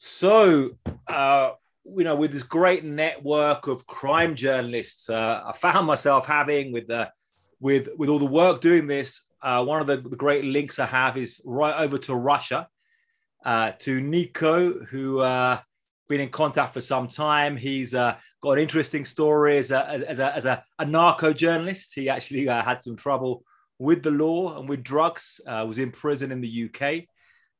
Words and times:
So, 0.00 0.78
uh, 1.08 1.50
you 1.84 2.04
know, 2.04 2.14
with 2.14 2.30
this 2.30 2.44
great 2.44 2.84
network 2.84 3.66
of 3.66 3.84
crime 3.84 4.36
journalists, 4.36 5.10
uh, 5.10 5.42
I 5.44 5.52
found 5.52 5.88
myself 5.88 6.24
having 6.24 6.72
with 6.72 6.86
the 6.86 7.10
with 7.58 7.88
with 7.98 8.08
all 8.08 8.20
the 8.20 8.24
work 8.24 8.60
doing 8.60 8.86
this. 8.86 9.24
Uh, 9.42 9.64
one 9.64 9.80
of 9.80 9.88
the, 9.88 9.96
the, 9.96 10.14
great 10.14 10.44
links 10.44 10.78
I 10.78 10.86
have 10.86 11.16
is 11.16 11.40
right 11.44 11.74
over 11.82 11.98
to 11.98 12.14
Russia, 12.14 12.68
uh, 13.44 13.72
to 13.80 14.00
Nico, 14.00 14.84
who 14.84 15.18
uh, 15.18 15.58
been 16.08 16.20
in 16.20 16.28
contact 16.28 16.74
for 16.74 16.80
some 16.80 17.08
time. 17.08 17.56
He's 17.56 17.92
uh, 17.92 18.16
got 18.40 18.52
an 18.52 18.58
interesting 18.60 19.04
story 19.04 19.58
as 19.58 19.72
a 19.72 19.84
as 19.88 20.20
a, 20.20 20.36
as 20.36 20.46
a, 20.46 20.64
a 20.78 20.84
narco 20.84 21.32
journalist. 21.32 21.92
He 21.96 22.08
actually 22.08 22.48
uh, 22.48 22.62
had 22.62 22.82
some 22.82 22.94
trouble 22.94 23.42
with 23.80 24.04
the 24.04 24.12
law 24.12 24.60
and 24.60 24.68
with 24.68 24.84
drugs. 24.84 25.40
Uh, 25.44 25.64
was 25.66 25.80
in 25.80 25.90
prison 25.90 26.30
in 26.30 26.40
the 26.40 26.70
UK. 26.72 27.04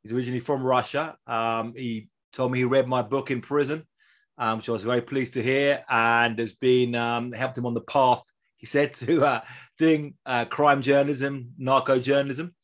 He's 0.04 0.12
originally 0.12 0.38
from 0.38 0.62
Russia. 0.62 1.16
Um, 1.26 1.74
he 1.76 2.08
told 2.32 2.52
me 2.52 2.58
he 2.58 2.64
read 2.64 2.88
my 2.88 3.02
book 3.02 3.30
in 3.30 3.40
prison, 3.40 3.86
um, 4.38 4.58
which 4.58 4.68
I 4.68 4.72
was 4.72 4.84
very 4.84 5.02
pleased 5.02 5.34
to 5.34 5.42
hear, 5.42 5.84
and 5.88 6.38
has 6.38 6.52
been 6.52 6.94
um, 6.94 7.32
helped 7.32 7.58
him 7.58 7.66
on 7.66 7.74
the 7.74 7.80
path. 7.82 8.22
He 8.56 8.66
said 8.66 8.94
to 8.94 9.24
uh, 9.24 9.40
doing 9.78 10.14
uh, 10.26 10.44
crime 10.46 10.82
journalism, 10.82 11.52
narco 11.58 11.98
journalism. 11.98 12.54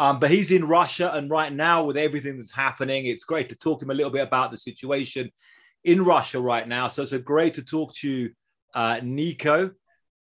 Um, 0.00 0.20
but 0.20 0.30
he's 0.30 0.52
in 0.52 0.64
Russia, 0.64 1.12
and 1.14 1.28
right 1.28 1.52
now, 1.52 1.84
with 1.84 1.96
everything 1.96 2.36
that's 2.36 2.54
happening, 2.54 3.06
it's 3.06 3.24
great 3.24 3.48
to 3.50 3.56
talk 3.56 3.80
to 3.80 3.84
him 3.84 3.90
a 3.90 3.94
little 3.94 4.12
bit 4.12 4.26
about 4.26 4.52
the 4.52 4.56
situation 4.56 5.30
in 5.84 6.04
Russia 6.04 6.40
right 6.40 6.66
now. 6.66 6.88
So 6.88 7.02
it's 7.02 7.12
a 7.12 7.18
great 7.18 7.54
to 7.54 7.62
talk 7.62 7.94
to 7.96 8.08
you, 8.08 8.30
uh, 8.74 9.00
Nico. 9.02 9.72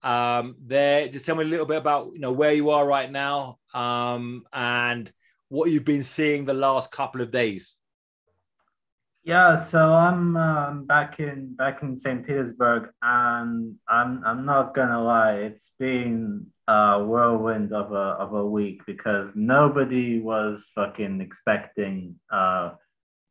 Um, 0.03 0.57
there, 0.65 1.09
just 1.09 1.27
tell 1.27 1.37
me 1.37 1.45
a 1.45 1.49
little 1.49 1.67
bit 1.67 1.79
about 1.79 2.11
you 2.15 2.21
know 2.21 2.33
where 2.33 2.53
you 2.53 2.71
are 2.71 2.87
right 2.87 3.11
now 3.11 3.59
um, 3.75 4.45
and 4.53 5.13
what 5.49 5.71
you've 5.71 5.85
been 5.85 6.05
seeing 6.05 6.45
the 6.45 6.55
last 6.55 6.93
couple 6.93 7.21
of 7.21 7.31
days. 7.31 7.77
Yeah, 9.27 9.57
so 9.57 9.93
I'm 9.93 10.37
um, 10.37 10.85
back 10.85 11.19
in 11.19 11.57
back 11.57 11.83
in 11.83 11.97
St. 11.97 12.25
Petersburg, 12.25 12.91
and 13.03 13.75
I'm 13.89 14.23
I'm 14.25 14.47
not 14.47 14.73
gonna 14.73 15.03
lie, 15.03 15.39
it's 15.39 15.73
been 15.81 16.47
a 16.69 17.03
whirlwind 17.03 17.73
of 17.73 17.91
a 17.91 18.15
of 18.23 18.35
a 18.35 18.47
week 18.47 18.83
because 18.87 19.33
nobody 19.35 20.21
was 20.21 20.71
fucking 20.77 21.21
expecting 21.21 22.21
uh, 22.31 22.75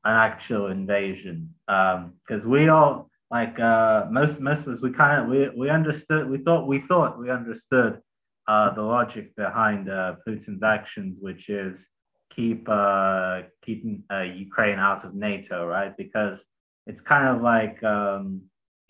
an 0.04 0.16
actual 0.16 0.68
invasion. 0.68 1.56
Because 1.66 2.44
um, 2.44 2.52
we 2.52 2.68
all 2.68 3.09
like 3.32 3.58
uh, 3.58 4.08
most 4.12 4.42
most 4.42 4.68
of 4.68 4.74
us, 4.74 4.82
we 4.82 4.92
kind 4.92 5.22
of 5.22 5.30
we 5.30 5.48
we 5.58 5.70
understood, 5.70 6.30
we 6.30 6.40
thought 6.40 6.68
we 6.68 6.80
thought 6.80 7.18
we 7.18 7.30
understood 7.30 8.02
uh, 8.50 8.74
the 8.74 8.82
logic 8.82 9.34
behind 9.38 9.90
uh, 9.90 10.16
Putin's 10.28 10.62
actions, 10.62 11.16
which 11.22 11.48
is 11.48 11.88
keep 12.36 12.67
uh, 12.69 13.41
keeping 13.64 14.03
uh, 14.11 14.22
Ukraine 14.22 14.80
out 14.80 15.03
of 15.03 15.14
NATO, 15.14 15.66
right? 15.66 15.95
Because 15.95 16.45
it's 16.86 17.02
kind 17.02 17.28
of 17.28 17.41
like 17.41 17.81
um, 17.83 18.41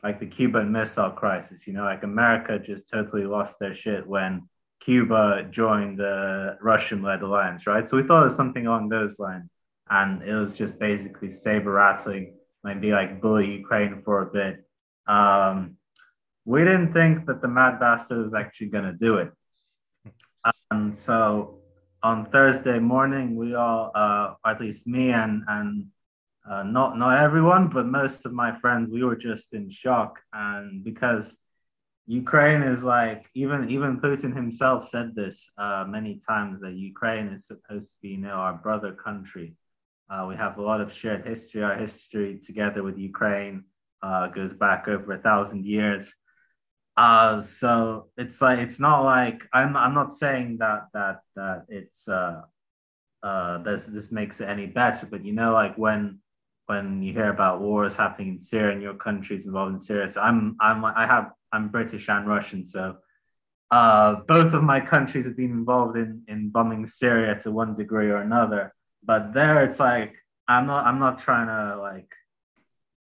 like 0.03 0.19
the 0.19 0.25
Cuban 0.25 0.71
Missile 0.71 1.11
Crisis. 1.11 1.67
You 1.67 1.73
know, 1.73 1.83
like 1.83 2.03
America 2.03 2.59
just 2.59 2.89
totally 2.89 3.25
lost 3.25 3.59
their 3.59 3.75
shit 3.75 4.05
when 4.05 4.47
Cuba 4.81 5.47
joined 5.51 5.99
the 5.99 6.57
Russian-led 6.61 7.21
alliance, 7.21 7.67
right? 7.67 7.87
So 7.87 7.97
we 7.97 8.03
thought 8.03 8.21
it 8.21 8.25
was 8.25 8.35
something 8.35 8.67
along 8.67 8.89
those 8.89 9.19
lines, 9.19 9.49
and 9.89 10.21
it 10.23 10.33
was 10.33 10.57
just 10.57 10.79
basically 10.79 11.29
saber 11.29 11.71
rattling, 11.71 12.35
maybe 12.63 12.91
like 12.91 13.21
bully 13.21 13.51
Ukraine 13.51 14.01
for 14.03 14.21
a 14.21 14.25
bit. 14.25 14.65
Um, 15.07 15.77
we 16.45 16.59
didn't 16.63 16.93
think 16.93 17.25
that 17.25 17.41
the 17.41 17.47
mad 17.47 17.79
bastard 17.79 18.23
was 18.23 18.33
actually 18.33 18.67
going 18.67 18.85
to 18.85 18.93
do 18.93 19.17
it. 19.17 19.31
And 20.69 20.95
so 20.95 21.61
on 22.05 22.25
Thursday 22.27 22.77
morning, 22.77 23.35
we 23.35 23.55
all, 23.55 23.91
uh, 23.95 24.35
at 24.45 24.61
least 24.61 24.85
me 24.85 25.09
and 25.09 25.43
and 25.47 25.87
uh, 26.47 26.61
not 26.61 26.99
not 26.99 27.17
everyone, 27.27 27.67
but 27.67 27.87
most 27.87 28.27
of 28.27 28.31
my 28.31 28.51
friends, 28.61 28.91
we 28.91 29.03
were 29.03 29.15
just 29.15 29.47
in 29.53 29.71
shock, 29.71 30.19
and 30.31 30.83
because 30.83 31.35
Ukraine 32.05 32.61
is 32.61 32.83
like 32.83 33.21
even 33.33 33.59
even 33.75 33.99
Putin 33.99 34.33
himself 34.41 34.87
said 34.93 35.15
this 35.15 35.49
uh, 35.57 35.83
many 35.97 36.13
times 36.31 36.61
that 36.61 36.73
Ukraine 36.91 37.27
is 37.35 37.47
supposed 37.47 37.87
to 37.93 37.97
be 38.03 38.09
you 38.09 38.21
know 38.25 38.37
our 38.45 38.57
brother 38.65 38.91
country. 39.07 39.55
Uh, 40.11 40.23
we 40.29 40.35
have 40.43 40.59
a 40.59 40.65
lot 40.69 40.81
of 40.81 40.93
shared 40.93 41.25
history. 41.25 41.63
Our 41.63 41.77
history 41.87 42.31
together 42.49 42.81
with 42.83 42.97
Ukraine 43.11 43.55
uh, 44.07 44.27
goes 44.27 44.53
back 44.65 44.81
over 44.87 45.09
a 45.13 45.23
thousand 45.29 45.65
years. 45.65 46.13
Uh, 46.97 47.41
so 47.41 48.07
it's 48.17 48.41
like 48.41 48.59
it's 48.59 48.79
not 48.79 49.03
like 49.03 49.43
I'm 49.51 49.75
I'm 49.75 49.93
not 49.93 50.13
saying 50.13 50.59
that 50.59 50.87
that 50.93 51.21
that 51.35 51.65
it's 51.67 52.07
uh 52.07 52.41
uh 53.21 53.57
this 53.59 53.85
this 53.85 54.11
makes 54.11 54.39
it 54.39 54.47
any 54.47 54.65
better, 54.65 55.05
but 55.05 55.25
you 55.25 55.33
know 55.33 55.53
like 55.53 55.77
when 55.77 56.19
when 56.67 57.03
you 57.03 57.13
hear 57.13 57.29
about 57.29 57.61
wars 57.61 57.95
happening 57.95 58.29
in 58.29 58.39
Syria 58.39 58.73
and 58.73 58.81
your 58.81 58.95
country's 58.95 59.45
involved 59.45 59.73
in 59.73 59.79
Syria, 59.79 60.09
so 60.09 60.21
I'm 60.21 60.55
I'm 60.61 60.85
I 60.85 61.05
have 61.05 61.31
I'm 61.51 61.67
British 61.67 62.07
and 62.07 62.27
Russian, 62.27 62.65
so 62.65 62.95
uh, 63.71 64.15
both 64.27 64.53
of 64.53 64.63
my 64.63 64.79
countries 64.79 65.25
have 65.25 65.35
been 65.35 65.51
involved 65.51 65.97
in 65.97 66.23
in 66.29 66.49
bombing 66.49 66.87
Syria 66.87 67.37
to 67.39 67.51
one 67.51 67.75
degree 67.75 68.09
or 68.09 68.17
another. 68.17 68.73
But 69.03 69.33
there, 69.33 69.65
it's 69.65 69.79
like 69.79 70.15
I'm 70.47 70.65
not 70.65 70.85
I'm 70.85 70.99
not 70.99 71.19
trying 71.19 71.47
to 71.47 71.81
like 71.81 72.11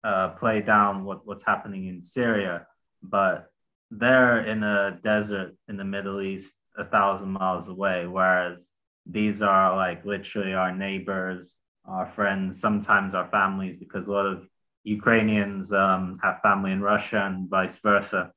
uh, 0.05 0.29
play 0.29 0.61
down 0.61 1.03
what 1.03 1.27
what's 1.27 1.43
happening 1.43 1.87
in 1.87 2.01
Syria, 2.01 2.67
but 3.03 3.50
they're 3.91 4.45
in 4.45 4.63
a 4.63 4.99
desert 5.03 5.55
in 5.67 5.75
the 5.77 5.83
Middle 5.83 6.21
East, 6.21 6.55
a 6.77 6.85
thousand 6.85 7.29
miles 7.29 7.67
away, 7.67 8.07
whereas 8.07 8.71
these 9.05 9.41
are 9.41 9.75
like 9.75 10.05
literally 10.05 10.53
our 10.53 10.73
neighbors, 10.73 11.55
our 11.85 12.07
friends, 12.07 12.59
sometimes 12.59 13.13
our 13.13 13.27
families, 13.29 13.75
because 13.77 14.07
a 14.07 14.13
lot 14.13 14.25
of 14.25 14.47
Ukrainians 14.83 15.73
um, 15.73 16.17
have 16.23 16.41
family 16.41 16.71
in 16.71 16.81
Russia 16.81 17.25
and 17.25 17.49
vice 17.49 17.77
versa. 17.79 18.31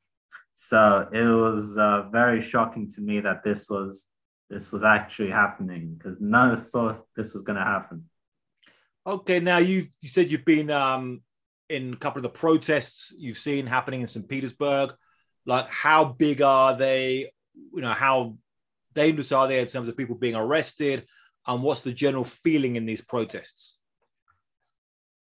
So 0.54 1.08
it 1.12 1.24
was 1.24 1.78
uh, 1.78 2.08
very 2.10 2.40
shocking 2.40 2.90
to 2.90 3.00
me 3.00 3.20
that 3.20 3.44
this 3.44 3.70
was 3.70 4.06
this 4.50 4.72
was 4.72 4.84
actually 4.84 5.30
happening 5.30 5.94
because 5.96 6.20
none 6.20 6.50
of 6.50 6.58
us 6.58 6.70
thought 6.70 7.02
this 7.16 7.32
was 7.32 7.42
going 7.42 7.58
to 7.58 7.64
happen. 7.64 8.04
Okay, 9.06 9.40
now 9.40 9.58
you 9.58 9.86
you 10.00 10.08
said 10.08 10.30
you've 10.30 10.44
been 10.44 10.70
um, 10.70 11.22
in 11.68 11.94
a 11.94 11.96
couple 11.96 12.18
of 12.18 12.24
the 12.24 12.38
protests 12.38 13.12
you've 13.16 13.38
seen 13.38 13.66
happening 13.66 14.00
in 14.00 14.06
St. 14.06 14.28
Petersburg 14.28 14.94
like 15.46 15.68
how 15.68 16.04
big 16.04 16.42
are 16.42 16.76
they? 16.76 17.30
You 17.74 17.82
know 17.82 17.92
how 17.92 18.36
dangerous 18.94 19.32
are 19.32 19.48
they 19.48 19.60
in 19.60 19.66
terms 19.66 19.88
of 19.88 19.96
people 19.96 20.16
being 20.16 20.36
arrested? 20.36 21.06
And 21.46 21.62
what's 21.62 21.82
the 21.82 21.92
general 21.92 22.24
feeling 22.24 22.76
in 22.76 22.86
these 22.86 23.02
protests? 23.02 23.78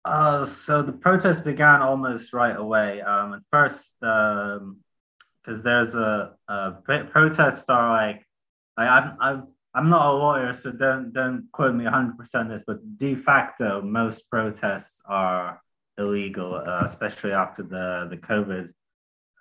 Uh, 0.05 0.45
so 0.45 0.83
the 0.83 0.93
protests 0.93 1.41
began 1.41 1.81
almost 1.81 2.35
right 2.35 2.57
away. 2.57 3.01
Um, 3.01 3.35
at 3.35 3.41
first 3.51 3.95
because 4.01 4.61
um, 4.61 5.63
there's 5.63 5.95
a, 5.95 6.33
a 6.49 6.73
protests 7.11 7.69
are 7.71 7.91
like 7.91 8.27
I, 8.77 8.87
I'm, 8.87 9.17
I'm 9.21 9.47
I'm 9.77 9.89
not 9.91 10.07
a 10.07 10.13
lawyer, 10.13 10.53
so 10.53 10.71
don't 10.71 11.13
don't 11.13 11.49
quote 11.51 11.75
me 11.75 11.85
100% 11.85 12.49
this, 12.49 12.63
but 12.65 12.97
de 12.97 13.17
facto, 13.17 13.83
most 13.83 14.31
protests 14.31 15.03
are 15.07 15.61
illegal, 15.99 16.55
uh, 16.55 16.83
especially 16.85 17.33
after 17.33 17.63
the 17.63 18.07
the 18.09 18.17
COVID 18.17 18.69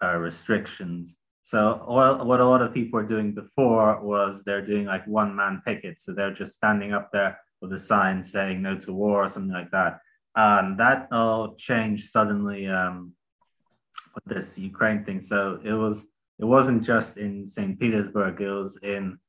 uh, 0.01 0.15
restrictions. 0.15 1.15
So 1.43 1.83
what, 1.85 2.25
what 2.25 2.39
a 2.39 2.45
lot 2.45 2.61
of 2.61 2.73
people 2.73 2.99
were 2.99 3.05
doing 3.05 3.33
before 3.33 4.01
was 4.01 4.43
they're 4.43 4.65
doing 4.65 4.85
like 4.85 5.05
one 5.07 5.35
man 5.35 5.61
pickets. 5.65 6.05
So 6.05 6.13
they're 6.13 6.33
just 6.33 6.55
standing 6.55 6.93
up 6.93 7.11
there 7.11 7.39
with 7.61 7.73
a 7.73 7.79
sign 7.79 8.23
saying 8.23 8.61
no 8.61 8.77
to 8.77 8.93
war 8.93 9.23
or 9.23 9.27
something 9.27 9.51
like 9.51 9.71
that. 9.71 9.99
And 10.35 10.79
that 10.79 11.07
all 11.11 11.55
changed 11.55 12.09
suddenly 12.09 12.67
um, 12.67 13.13
with 14.15 14.25
this 14.25 14.57
Ukraine 14.57 15.03
thing. 15.03 15.21
So 15.21 15.59
it 15.63 15.73
was 15.73 16.05
it 16.39 16.45
wasn't 16.45 16.83
just 16.83 17.17
in 17.17 17.45
St. 17.45 17.79
Petersburg. 17.79 18.41
It 18.41 18.49
was 18.49 18.77
in 18.81 19.19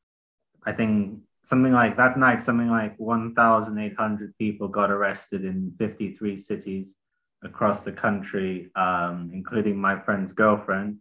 I 0.64 0.72
think 0.72 1.20
something 1.42 1.72
like 1.72 1.96
that 1.98 2.18
night, 2.18 2.42
something 2.42 2.70
like 2.70 2.98
1,800 2.98 4.38
people 4.38 4.66
got 4.68 4.90
arrested 4.90 5.44
in 5.44 5.74
53 5.78 6.38
cities 6.38 6.96
across 7.44 7.80
the 7.80 7.92
country, 7.92 8.70
um, 8.74 9.30
including 9.32 9.76
my 9.76 9.98
friend's 10.00 10.32
girlfriend. 10.32 10.98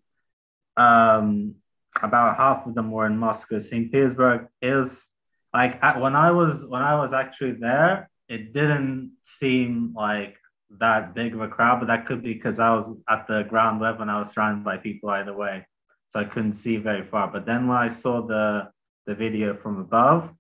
Um, 0.78 1.56
about 2.02 2.38
half 2.38 2.66
of 2.66 2.76
them 2.76 2.92
were 2.92 3.06
in 3.06 3.18
Moscow. 3.18 3.60
St. 3.60 3.92
Petersburg 3.92 4.48
is 4.62 5.08
like 5.54 5.82
when 6.00 6.16
I 6.16 6.32
was 6.32 6.66
when 6.66 6.82
I 6.82 6.96
was 6.96 7.14
actually 7.14 7.54
there, 7.54 8.10
it 8.28 8.54
didn't 8.54 9.14
seem 9.24 9.94
like 9.96 10.38
that 10.80 11.14
big 11.14 11.36
of 11.36 11.42
a 11.42 11.48
crowd, 11.48 11.80
but 11.80 11.88
that 11.88 12.08
could 12.08 12.24
be 12.24 12.34
because 12.34 12.60
I 12.60 12.74
was 12.74 12.90
at 13.08 13.28
the 13.28 13.44
ground 13.44 13.80
level 13.80 14.02
and 14.02 14.10
I 14.10 14.20
was 14.20 14.32
surrounded 14.32 14.64
by 14.64 14.78
people 14.78 15.10
either 15.12 15.34
way, 15.34 15.68
so 16.10 16.20
I 16.20 16.24
couldn't 16.24 16.56
see 16.56 16.78
very 16.78 17.06
far. 17.06 17.28
But 17.28 17.46
then 17.46 17.68
when 17.68 17.78
I 17.78 17.88
saw 17.88 18.26
the 18.26 18.70
the 19.06 19.14
video 19.14 19.56
from 19.56 19.80
above, 19.80 20.32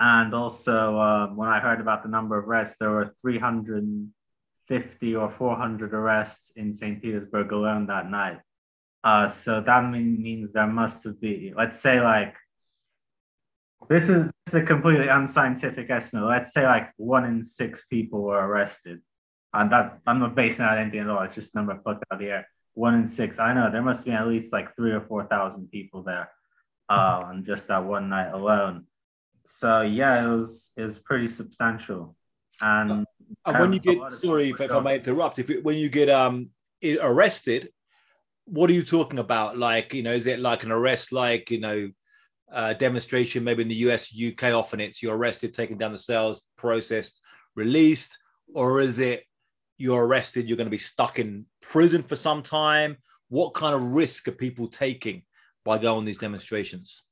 and 0.00 0.34
also 0.34 0.98
uh, 0.98 1.26
when 1.28 1.48
I 1.48 1.60
heard 1.60 1.80
about 1.80 2.02
the 2.02 2.08
number 2.08 2.38
of 2.38 2.48
arrests, 2.48 2.76
there 2.80 2.90
were 2.90 3.14
300 3.20 4.10
50 4.70 5.16
or 5.16 5.30
400 5.30 5.92
arrests 5.92 6.52
in 6.54 6.72
St. 6.72 7.02
Petersburg 7.02 7.50
alone 7.50 7.88
that 7.88 8.08
night. 8.08 8.38
Uh, 9.02 9.26
so 9.26 9.60
that 9.60 9.84
mean, 9.90 10.22
means 10.22 10.52
there 10.52 10.68
must 10.68 11.02
have 11.04 11.20
been, 11.20 11.54
let's 11.56 11.78
say, 11.78 12.00
like 12.00 12.36
this 13.88 14.04
is, 14.04 14.26
this 14.26 14.32
is 14.48 14.54
a 14.54 14.62
completely 14.62 15.08
unscientific 15.08 15.90
estimate. 15.90 16.24
Let's 16.24 16.52
say 16.52 16.64
like 16.64 16.92
one 16.96 17.24
in 17.24 17.42
six 17.42 17.86
people 17.86 18.22
were 18.22 18.38
arrested. 18.38 19.00
And 19.52 19.72
that 19.72 19.98
I'm 20.06 20.20
not 20.20 20.36
basing 20.36 20.64
that 20.64 20.78
on 20.78 20.78
anything 20.78 21.00
at 21.00 21.08
all. 21.08 21.22
It's 21.22 21.34
just 21.34 21.54
a 21.56 21.58
number 21.58 21.74
plucked 21.74 22.04
out 22.12 22.16
of 22.16 22.18
the 22.20 22.30
air. 22.30 22.48
One 22.74 22.94
in 22.94 23.08
six. 23.08 23.40
I 23.40 23.52
know 23.52 23.68
there 23.72 23.82
must 23.82 24.04
be 24.04 24.12
at 24.12 24.28
least 24.28 24.52
like 24.52 24.76
three 24.76 24.92
or 24.92 25.00
four 25.00 25.24
thousand 25.24 25.72
people 25.72 26.04
there 26.04 26.30
uh, 26.88 27.22
on 27.24 27.44
just 27.44 27.66
that 27.66 27.84
one 27.84 28.08
night 28.08 28.30
alone. 28.30 28.86
So 29.44 29.80
yeah, 29.80 30.24
it 30.24 30.28
was 30.28 30.70
it 30.76 30.84
was 30.84 31.00
pretty 31.00 31.26
substantial. 31.26 32.14
And, 32.62 33.06
and 33.46 33.58
when 33.58 33.72
you 33.72 33.78
get 33.78 33.98
sorry 34.22 34.50
if, 34.50 34.60
if 34.60 34.72
I 34.72 34.80
may 34.80 34.96
interrupt, 34.96 35.38
if 35.38 35.50
it, 35.50 35.64
when 35.64 35.76
you 35.76 35.88
get 35.88 36.08
um 36.08 36.50
arrested, 37.00 37.70
what 38.44 38.70
are 38.70 38.74
you 38.74 38.84
talking 38.84 39.18
about? 39.18 39.56
Like 39.56 39.94
you 39.94 40.02
know, 40.02 40.12
is 40.12 40.26
it 40.26 40.40
like 40.40 40.64
an 40.64 40.72
arrest, 40.72 41.12
like 41.12 41.50
you 41.50 41.60
know, 41.60 41.90
uh, 42.52 42.74
demonstration, 42.74 43.44
maybe 43.44 43.62
in 43.62 43.68
the 43.68 43.74
US, 43.86 44.12
UK, 44.14 44.44
often 44.54 44.80
it's 44.80 45.02
you're 45.02 45.16
arrested, 45.16 45.54
taken 45.54 45.78
down 45.78 45.92
the 45.92 45.98
cells, 45.98 46.44
processed, 46.56 47.20
released, 47.54 48.18
or 48.54 48.80
is 48.80 48.98
it 48.98 49.24
you're 49.78 50.04
arrested, 50.04 50.48
you're 50.48 50.56
going 50.56 50.66
to 50.66 50.70
be 50.70 50.76
stuck 50.76 51.18
in 51.18 51.46
prison 51.62 52.02
for 52.02 52.16
some 52.16 52.42
time? 52.42 52.96
What 53.28 53.54
kind 53.54 53.74
of 53.74 53.82
risk 53.82 54.28
are 54.28 54.32
people 54.32 54.66
taking 54.66 55.22
by 55.64 55.78
going 55.78 55.98
on 55.98 56.04
these 56.04 56.18
demonstrations? 56.18 57.02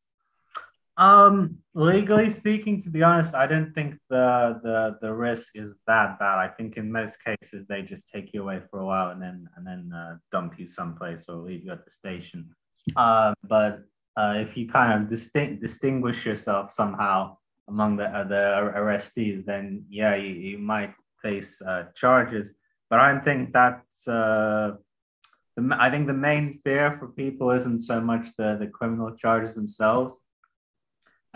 Um, 0.98 1.58
legally 1.74 2.28
speaking, 2.28 2.82
to 2.82 2.90
be 2.90 3.04
honest, 3.04 3.32
I 3.32 3.46
don't 3.46 3.72
think 3.72 3.94
the 4.10 4.58
the 4.64 4.98
the 5.00 5.14
risk 5.14 5.52
is 5.54 5.72
that 5.86 6.18
bad. 6.18 6.38
I 6.38 6.48
think 6.48 6.76
in 6.76 6.90
most 6.90 7.18
cases 7.24 7.66
they 7.68 7.82
just 7.82 8.10
take 8.12 8.34
you 8.34 8.42
away 8.42 8.60
for 8.68 8.80
a 8.80 8.84
while 8.84 9.10
and 9.10 9.22
then 9.22 9.48
and 9.56 9.64
then 9.64 9.92
uh, 9.94 10.16
dump 10.32 10.58
you 10.58 10.66
someplace 10.66 11.26
or 11.28 11.36
leave 11.36 11.64
you 11.64 11.70
at 11.70 11.84
the 11.84 11.90
station. 11.92 12.50
Uh, 12.96 13.32
but 13.44 13.84
uh, 14.16 14.34
if 14.38 14.56
you 14.56 14.68
kind 14.68 14.92
of 15.00 15.08
distinct, 15.08 15.62
distinguish 15.62 16.26
yourself 16.26 16.72
somehow 16.72 17.36
among 17.68 17.96
the 17.96 18.08
the 18.28 18.72
arrestees, 18.76 19.44
then 19.44 19.84
yeah, 19.88 20.16
you, 20.16 20.34
you 20.34 20.58
might 20.58 20.94
face 21.22 21.62
uh, 21.62 21.84
charges. 21.94 22.52
But 22.90 22.98
I 22.98 23.12
don't 23.12 23.24
think 23.24 23.52
that's 23.52 24.08
uh, 24.08 24.72
the, 25.56 25.76
I 25.78 25.90
think 25.90 26.08
the 26.08 26.12
main 26.12 26.60
fear 26.64 26.96
for 26.98 27.06
people 27.06 27.52
isn't 27.52 27.80
so 27.80 28.00
much 28.00 28.30
the 28.36 28.56
the 28.58 28.66
criminal 28.66 29.12
charges 29.14 29.54
themselves 29.54 30.18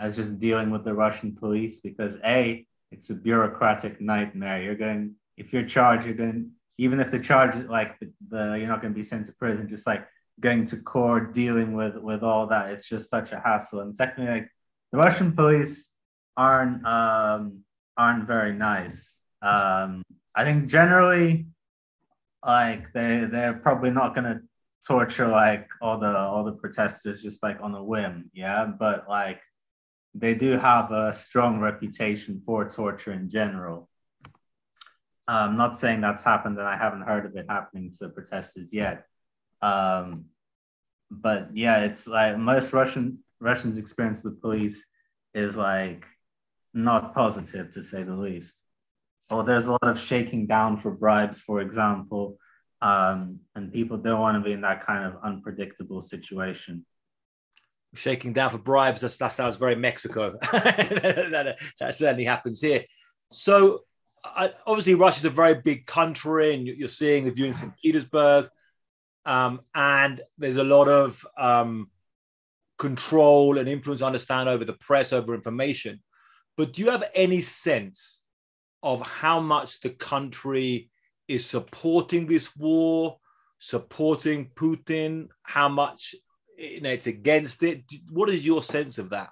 as 0.03 0.17
just 0.17 0.37
dealing 0.37 0.69
with 0.69 0.83
the 0.83 0.93
Russian 0.93 1.33
police 1.33 1.79
because 1.79 2.17
a 2.25 2.65
it's 2.91 3.09
a 3.09 3.15
bureaucratic 3.15 4.01
nightmare. 4.01 4.61
You're 4.61 4.75
going 4.75 5.15
if 5.37 5.53
you're 5.53 5.65
charged, 5.65 6.05
you're 6.05 6.13
going 6.13 6.51
even 6.77 6.99
if 6.99 7.09
the 7.09 7.19
charge 7.19 7.55
is 7.55 7.65
like 7.69 7.97
the, 7.99 8.11
the 8.29 8.55
you're 8.59 8.67
not 8.67 8.81
going 8.81 8.93
to 8.93 8.97
be 8.97 9.03
sent 9.03 9.25
to 9.27 9.33
prison, 9.33 9.69
just 9.69 9.87
like 9.87 10.05
going 10.41 10.65
to 10.65 10.77
court, 10.77 11.33
dealing 11.33 11.73
with 11.73 11.95
with 11.95 12.21
all 12.21 12.47
that. 12.47 12.71
It's 12.71 12.87
just 12.87 13.09
such 13.09 13.31
a 13.31 13.39
hassle. 13.39 13.79
And 13.79 13.95
secondly, 13.95 14.29
like 14.29 14.49
the 14.91 14.97
Russian 14.97 15.31
police 15.31 15.89
aren't 16.35 16.85
um, 16.85 17.59
aren't 17.95 18.27
very 18.27 18.53
nice. 18.53 19.17
Um, 19.41 20.03
I 20.35 20.43
think 20.43 20.67
generally, 20.67 21.47
like 22.45 22.91
they 22.91 23.25
they're 23.31 23.53
probably 23.53 23.91
not 23.91 24.15
gonna 24.15 24.41
torture 24.85 25.29
like 25.29 25.69
all 25.81 25.97
the 25.97 26.17
all 26.17 26.43
the 26.43 26.51
protesters 26.51 27.23
just 27.23 27.41
like 27.41 27.59
on 27.61 27.73
a 27.73 27.83
whim, 27.83 28.29
yeah. 28.33 28.65
But 28.65 29.07
like 29.07 29.41
they 30.15 30.35
do 30.35 30.57
have 30.57 30.91
a 30.91 31.13
strong 31.13 31.59
reputation 31.59 32.41
for 32.45 32.69
torture 32.69 33.11
in 33.11 33.29
general. 33.29 33.89
I'm 35.27 35.57
not 35.57 35.77
saying 35.77 36.01
that's 36.01 36.23
happened, 36.23 36.57
and 36.59 36.67
I 36.67 36.77
haven't 36.77 37.03
heard 37.03 37.25
of 37.25 37.35
it 37.35 37.45
happening 37.49 37.91
to 37.99 38.09
protesters 38.09 38.73
yet. 38.73 39.05
Um, 39.61 40.25
but 41.09 41.49
yeah, 41.53 41.85
it's 41.85 42.07
like 42.07 42.37
most 42.37 42.73
Russian 42.73 43.19
Russians' 43.39 43.77
experience 43.77 44.23
with 44.23 44.35
the 44.35 44.41
police 44.41 44.85
is 45.33 45.55
like 45.55 46.05
not 46.73 47.13
positive 47.13 47.71
to 47.71 47.83
say 47.83 48.03
the 48.03 48.15
least. 48.15 48.63
Or 49.29 49.43
there's 49.43 49.67
a 49.67 49.71
lot 49.71 49.83
of 49.83 49.99
shaking 49.99 50.47
down 50.47 50.81
for 50.81 50.91
bribes, 50.91 51.39
for 51.39 51.61
example, 51.61 52.37
um, 52.81 53.39
and 53.55 53.71
people 53.71 53.97
don't 53.97 54.19
want 54.19 54.37
to 54.37 54.47
be 54.47 54.53
in 54.53 54.61
that 54.61 54.85
kind 54.85 55.05
of 55.05 55.17
unpredictable 55.23 56.01
situation. 56.01 56.85
Shaking 57.93 58.33
down 58.33 58.49
for 58.49 58.57
bribes, 58.57 59.01
that's, 59.01 59.17
that 59.17 59.29
sounds 59.29 59.57
very 59.57 59.75
Mexico. 59.75 60.31
that, 60.51 61.57
that, 61.79 61.95
certainly 61.95 62.23
happens 62.23 62.59
here. 62.59 62.83
So, 63.31 63.81
I, 64.25 64.51
obviously, 64.65 64.95
Russia's 64.95 65.25
a 65.25 65.29
very 65.29 65.55
big 65.55 65.85
country, 65.85 66.53
and 66.53 66.65
you're 66.65 66.89
seeing 66.89 67.25
the 67.25 67.31
view 67.31 67.45
in 67.45 67.53
St. 67.53 67.73
Petersburg 67.81 68.49
um, 69.25 69.61
and 69.73 70.21
there's 70.37 70.57
a 70.57 70.63
lot 70.63 70.87
of 70.87 71.25
um, 71.37 71.89
control 72.77 73.57
and 73.57 73.69
influence, 73.69 74.01
I 74.01 74.07
understand 74.07 74.49
over 74.49 74.65
the 74.65 74.73
press, 74.73 75.13
over 75.13 75.33
information. 75.33 76.01
But 76.57 76.73
do 76.73 76.83
you 76.83 76.91
have 76.91 77.03
any 77.15 77.41
sense 77.41 78.21
of 78.81 79.01
how 79.01 79.39
much 79.39 79.79
the 79.79 79.91
country 79.91 80.89
is 81.27 81.45
supporting 81.45 82.27
this 82.27 82.55
war, 82.55 83.17
supporting 83.59 84.51
Putin? 84.55 85.29
How 85.43 85.69
much 85.69 86.15
you 86.57 86.81
know, 86.81 86.89
it's 86.89 87.07
against 87.07 87.63
it? 87.63 87.83
What 88.09 88.29
is 88.29 88.45
your 88.45 88.63
sense 88.63 88.97
of 88.97 89.09
that? 89.09 89.29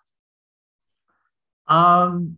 Um, 1.68 2.38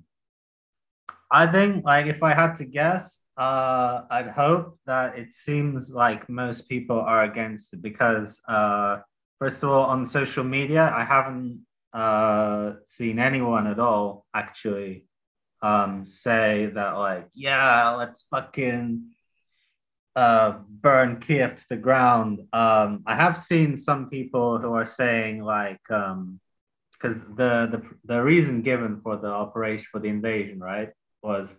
I 1.31 1.47
think, 1.47 1.83
like, 1.83 2.05
if 2.05 2.21
I 2.21 2.33
had 2.33 2.53
to 2.55 2.65
guess, 2.65 3.19
uh, 3.37 4.03
I'd 4.09 4.27
hope 4.27 4.77
that 4.85 5.17
it 5.17 5.33
seems 5.33 5.89
like 5.89 6.29
most 6.29 6.69
people 6.69 6.99
are 6.99 7.23
against 7.23 7.73
it 7.73 7.81
because, 7.81 8.39
uh, 8.47 8.97
first 9.39 9.63
of 9.63 9.69
all, 9.69 9.85
on 9.85 10.05
social 10.05 10.43
media, 10.43 10.93
I 10.95 11.03
haven't 11.03 11.65
uh, 11.93 12.73
seen 12.83 13.17
anyone 13.19 13.67
at 13.67 13.79
all 13.79 14.25
actually 14.33 15.05
um, 15.63 16.05
say 16.05 16.69
that, 16.75 16.91
like, 16.91 17.29
yeah, 17.33 17.91
let's 17.91 18.25
fucking 18.29 19.12
uh, 20.15 20.59
burn 20.69 21.19
Kiev 21.19 21.55
to 21.55 21.65
the 21.69 21.75
ground. 21.75 22.47
Um, 22.53 23.03
I 23.05 23.15
have 23.15 23.37
seen 23.37 23.77
some 23.77 24.09
people 24.09 24.59
who 24.59 24.73
are 24.73 24.85
saying, 24.85 25.43
like, 25.43 25.79
because 25.87 26.15
um, 26.15 26.39
the, 27.01 27.67
the 27.71 27.81
the 28.05 28.21
reason 28.21 28.61
given 28.61 29.01
for 29.01 29.17
the 29.17 29.27
operation 29.27 29.87
for 29.91 29.99
the 29.99 30.09
invasion, 30.09 30.59
right, 30.59 30.89
was 31.21 31.55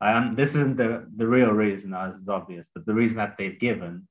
um, 0.00 0.34
this 0.34 0.54
isn't 0.54 0.76
the, 0.76 1.06
the 1.16 1.26
real 1.26 1.52
reason, 1.52 1.94
as 1.94 2.16
is 2.16 2.28
obvious, 2.28 2.68
but 2.74 2.84
the 2.84 2.94
reason 2.94 3.16
that 3.16 3.36
they've 3.38 3.58
given 3.58 4.06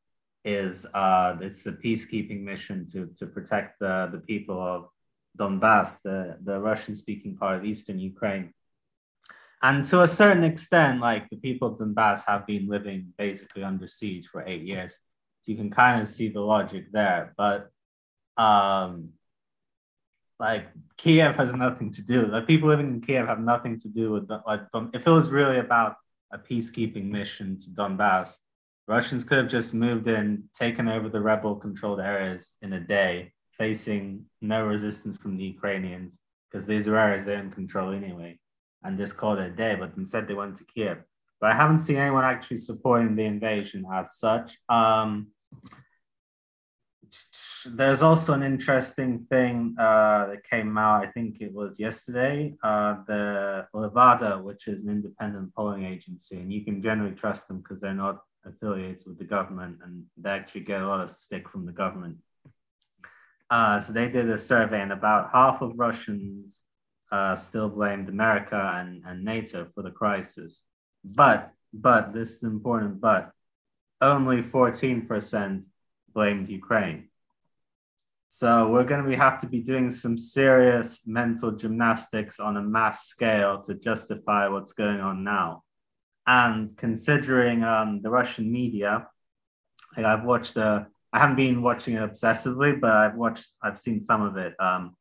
is 0.46 0.86
uh, 0.94 1.36
it's 1.40 1.66
a 1.68 1.72
peacekeeping 1.72 2.42
mission 2.42 2.88
to, 2.92 3.10
to 3.18 3.26
protect 3.26 3.80
the, 3.80 4.10
the 4.12 4.18
people 4.18 4.60
of 4.60 4.88
Donbass, 5.38 5.98
the, 6.04 6.38
the 6.44 6.60
Russian 6.60 6.96
speaking 6.96 7.38
part 7.38 7.58
of 7.58 7.66
Eastern 7.66 8.00
Ukraine. 8.00 8.54
And 9.64 9.86
to 9.86 10.02
a 10.02 10.08
certain 10.08 10.44
extent, 10.44 11.00
like 11.00 11.30
the 11.30 11.38
people 11.38 11.70
of 11.70 11.80
Donbass 11.80 12.24
have 12.28 12.46
been 12.46 12.68
living 12.68 13.14
basically 13.18 13.64
under 13.64 13.88
siege 13.88 14.28
for 14.28 14.44
eight 14.46 14.64
years. 14.64 15.00
So 15.42 15.52
you 15.52 15.58
can 15.58 15.72
kind 15.72 16.02
of 16.02 16.10
see 16.10 16.28
the 16.28 16.42
logic 16.42 16.92
there. 16.92 17.34
But 17.38 17.72
um, 18.36 19.12
like 20.38 20.68
Kiev 20.98 21.38
has 21.38 21.54
nothing 21.54 21.92
to 21.92 22.02
do. 22.02 22.28
Like 22.28 22.46
people 22.46 22.68
living 22.68 22.88
in 22.88 23.02
Kiev 23.02 23.26
have 23.28 23.40
nothing 23.40 23.80
to 23.80 23.88
do 23.88 24.12
with 24.12 24.28
the, 24.28 24.42
like 24.46 24.62
if 24.94 25.08
it 25.08 25.10
was 25.10 25.30
really 25.30 25.60
about 25.60 25.96
a 26.34 26.38
peacekeeping 26.38 27.06
mission 27.06 27.58
to 27.60 27.70
Donbass, 27.70 28.36
Russians 28.86 29.24
could 29.24 29.38
have 29.38 29.48
just 29.48 29.74
moved 29.74 30.10
in, 30.10 30.44
taken 30.54 30.90
over 30.90 31.08
the 31.08 31.22
rebel-controlled 31.22 32.02
areas 32.02 32.58
in 32.62 32.74
a 32.74 32.82
day, 32.82 33.32
facing 33.52 34.26
no 34.42 34.68
resistance 34.68 35.16
from 35.16 35.38
the 35.38 35.46
Ukrainians 35.46 36.20
because 36.52 36.66
these 36.66 36.86
are 36.90 36.98
areas 36.98 37.24
they 37.24 37.36
don't 37.36 37.52
control 37.52 37.92
anyway, 37.94 38.38
and 38.84 38.98
just 38.98 39.18
called 39.18 39.40
it 39.40 39.52
a 39.52 39.56
day. 39.56 39.76
But 39.76 39.94
instead, 39.98 40.28
they 40.28 40.34
went 40.34 40.56
to 40.58 40.66
Kiev. 40.66 41.00
But 41.40 41.52
I 41.52 41.56
haven't 41.56 41.82
seen 41.82 41.98
anyone 41.98 42.24
actually 42.24 42.58
supporting 42.58 43.16
the 43.16 43.26
invasion 43.26 43.86
as 43.92 44.18
such. 44.18 44.58
Um, 44.70 45.28
there's 47.66 48.02
also 48.02 48.34
an 48.34 48.44
interesting 48.44 49.26
thing 49.30 49.76
uh, 49.80 50.28
that 50.28 50.44
came 50.50 50.78
out. 50.78 51.06
I 51.06 51.12
think 51.12 51.42
it 51.42 51.54
was 51.54 51.80
yesterday. 51.80 52.56
Uh, 52.64 52.96
the 53.08 53.68
Levada, 53.74 54.42
which 54.42 54.68
is 54.68 54.84
an 54.84 54.90
independent 54.90 55.54
polling 55.56 55.86
agency, 55.86 56.38
and 56.38 56.52
you 56.52 56.64
can 56.64 56.82
generally 56.82 57.16
trust 57.16 57.48
them 57.48 57.60
because 57.60 57.82
they're 57.82 57.94
not 57.94 58.22
affiliated 58.46 59.06
with 59.06 59.18
the 59.18 59.24
government, 59.26 59.78
and 59.84 60.04
they 60.18 60.30
actually 60.30 60.62
get 60.62 60.82
a 60.82 60.88
lot 60.88 61.02
of 61.02 61.12
stick 61.12 61.48
from 61.48 61.66
the 61.66 61.72
government. 61.72 62.18
Uh, 63.50 63.80
so 63.80 63.94
they 63.94 64.10
did 64.10 64.30
a 64.30 64.38
survey, 64.38 64.82
and 64.82 64.92
about 64.92 65.32
half 65.32 65.62
of 65.62 65.78
Russians 65.78 66.60
uh, 67.14 67.36
still 67.36 67.70
blamed 67.70 68.10
America 68.10 68.62
and, 68.78 69.04
and 69.06 69.24
NATO 69.24 69.68
for 69.74 69.84
the 69.84 69.92
crisis. 69.92 70.64
But 71.04 71.52
but 71.74 72.14
this 72.14 72.30
is 72.38 72.44
important. 72.44 73.00
But 73.00 73.32
only 74.02 74.42
14% 74.42 75.64
blamed 76.14 76.50
Ukraine. 76.50 77.10
So 78.30 78.70
we're 78.70 78.84
going 78.84 79.10
to 79.10 79.16
have 79.16 79.40
to 79.42 79.48
be 79.48 79.62
doing 79.62 79.92
some 79.92 80.18
serious 80.18 81.02
mental 81.06 81.52
gymnastics 81.52 82.40
on 82.40 82.58
a 82.58 82.62
mass 82.62 83.06
scale 83.08 83.62
to 83.62 83.76
justify 83.76 84.48
what's 84.48 84.74
going 84.74 85.00
on 85.00 85.24
now. 85.24 85.64
And 86.26 86.76
considering 86.76 87.64
um, 87.64 88.02
the 88.02 88.10
Russian 88.10 88.52
media, 88.52 89.08
like 89.96 90.06
I've 90.06 90.24
watched 90.24 90.56
the, 90.56 90.88
I 91.12 91.20
haven't 91.20 91.36
been 91.36 91.62
watching 91.62 91.94
it 91.96 92.00
obsessively, 92.00 92.80
but 92.80 92.92
I've 92.92 93.16
watched, 93.16 93.54
I've 93.62 93.80
seen 93.80 94.02
some 94.02 94.24
of 94.24 94.36
it, 94.38 94.56
um, 94.60 94.96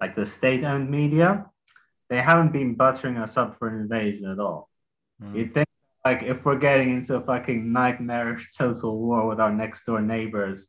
like 0.00 0.16
the 0.16 0.26
state-owned 0.26 0.90
media. 0.90 1.46
They 2.12 2.20
haven't 2.20 2.52
been 2.52 2.74
buttering 2.74 3.16
us 3.16 3.38
up 3.38 3.58
for 3.58 3.68
an 3.68 3.80
invasion 3.80 4.30
at 4.30 4.38
all. 4.38 4.68
Mm. 5.22 5.34
You 5.34 5.46
think 5.46 5.68
like 6.04 6.22
if 6.22 6.44
we're 6.44 6.58
getting 6.58 6.90
into 6.90 7.16
a 7.16 7.22
fucking 7.22 7.72
nightmarish 7.72 8.54
total 8.54 8.98
war 8.98 9.26
with 9.26 9.40
our 9.40 9.50
next 9.50 9.84
door 9.84 10.02
neighbors, 10.02 10.68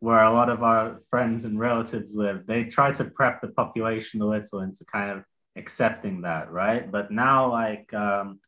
where 0.00 0.22
a 0.22 0.30
lot 0.30 0.50
of 0.50 0.62
our 0.62 1.00
friends 1.08 1.46
and 1.46 1.58
relatives 1.58 2.14
live, 2.14 2.46
they 2.46 2.64
try 2.64 2.92
to 2.92 3.04
prep 3.06 3.40
the 3.40 3.48
population 3.48 4.20
a 4.20 4.26
little 4.26 4.60
into 4.60 4.84
kind 4.84 5.12
of 5.12 5.24
accepting 5.56 6.20
that, 6.22 6.50
right? 6.52 6.92
But 6.92 7.10
now, 7.10 7.50
like 7.50 7.94
um, 7.94 8.40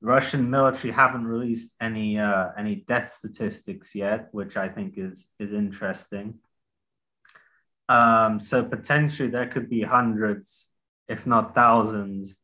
Russian 0.00 0.50
military 0.50 0.92
haven't 0.92 1.26
released 1.26 1.74
any 1.80 2.16
uh, 2.16 2.50
any 2.56 2.76
death 2.86 3.10
statistics 3.10 3.96
yet, 3.96 4.28
which 4.30 4.56
I 4.56 4.68
think 4.68 4.94
is 4.96 5.26
is 5.40 5.52
interesting. 5.52 6.38
Um, 7.88 8.38
so 8.38 8.62
potentially 8.62 9.30
there 9.30 9.48
could 9.48 9.68
be 9.68 9.82
hundreds, 9.82 10.69
if 11.10 11.26
not 11.26 11.54
thousands, 11.54 12.36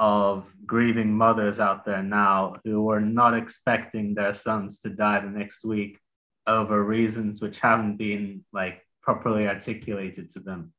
of 0.00 0.44
grieving 0.64 1.12
mothers 1.12 1.58
out 1.58 1.84
there 1.84 2.02
now 2.02 2.56
who 2.64 2.82
were 2.82 3.00
not 3.00 3.34
expecting 3.34 4.14
their 4.14 4.32
sons 4.32 4.78
to 4.78 4.90
die 4.90 5.20
the 5.20 5.28
next 5.28 5.64
week 5.64 5.98
over 6.46 6.82
reasons 6.82 7.42
which 7.42 7.58
haven't 7.58 7.96
been 7.96 8.44
like 8.52 8.86
properly 9.02 9.48
articulated 9.48 10.30
to 10.30 10.40
them. 10.40 10.72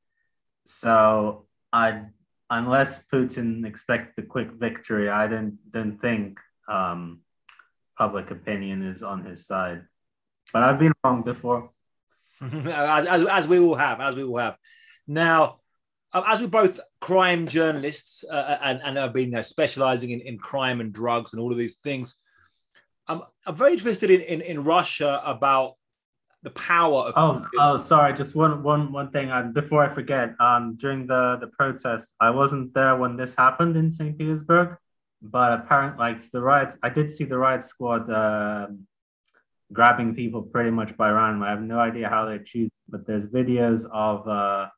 So 0.65 1.47
I, 1.73 2.03
unless 2.49 3.05
Putin 3.07 3.65
expects 3.65 4.13
a 4.17 4.21
quick 4.21 4.51
victory, 4.51 5.09
I 5.09 5.27
don't 5.27 5.57
don't 5.69 5.99
think 5.99 6.39
um, 6.67 7.19
public 7.97 8.31
opinion 8.31 8.83
is 8.83 9.03
on 9.03 9.25
his 9.25 9.45
side. 9.45 9.83
But 10.53 10.63
I've 10.63 10.79
been 10.79 10.93
wrong 11.03 11.23
before. 11.23 11.71
as, 12.41 13.05
as, 13.05 13.25
as, 13.25 13.47
we 13.47 13.59
all 13.59 13.75
have, 13.75 13.99
as 13.99 14.15
we 14.15 14.23
all 14.23 14.37
have. 14.37 14.57
Now, 15.05 15.58
um, 16.13 16.23
as 16.27 16.41
we're 16.41 16.47
both 16.47 16.79
crime 17.01 17.47
journalists 17.47 18.23
uh, 18.29 18.33
uh, 18.33 18.59
and, 18.63 18.81
and 18.83 18.97
have 18.97 19.13
been 19.13 19.35
uh, 19.35 19.41
specializing 19.41 20.09
in, 20.09 20.21
in 20.21 20.37
crime 20.37 20.81
and 20.81 20.91
drugs 20.91 21.33
and 21.33 21.41
all 21.41 21.51
of 21.51 21.57
these 21.57 21.77
things, 21.77 22.15
I'm, 23.07 23.21
I'm 23.45 23.55
very 23.55 23.73
interested 23.73 24.09
in, 24.09 24.21
in, 24.21 24.41
in 24.41 24.63
Russia 24.63 25.21
about 25.23 25.75
the 26.41 26.49
power 26.51 27.01
of. 27.01 27.13
Oh, 27.15 27.45
oh, 27.59 27.77
sorry. 27.77 28.13
Just 28.13 28.35
one, 28.35 28.63
one, 28.63 28.91
one 28.91 29.11
thing. 29.11 29.29
I, 29.31 29.41
before 29.43 29.83
I 29.83 29.93
forget, 29.93 30.33
um, 30.39 30.75
during 30.77 31.05
the 31.05 31.37
the 31.39 31.47
protests, 31.47 32.15
I 32.19 32.29
wasn't 32.29 32.73
there 32.73 32.95
when 32.95 33.17
this 33.17 33.35
happened 33.35 33.75
in 33.75 33.91
St. 33.91 34.17
Petersburg, 34.17 34.77
but 35.21 35.59
apparently, 35.59 35.99
like 35.99 36.21
the 36.31 36.41
riot, 36.41 36.75
I 36.81 36.89
did 36.89 37.11
see 37.11 37.25
the 37.25 37.37
riot 37.37 37.65
squad 37.65 38.09
uh, 38.09 38.67
grabbing 39.73 40.15
people 40.15 40.41
pretty 40.41 40.71
much 40.71 40.95
by 40.95 41.09
random. 41.09 41.43
I 41.43 41.49
have 41.49 41.61
no 41.61 41.79
idea 41.79 42.09
how 42.09 42.25
they 42.25 42.39
choose, 42.39 42.69
but 42.87 43.05
there's 43.05 43.25
videos 43.27 43.85
of 43.91 44.27
uh, 44.27 44.69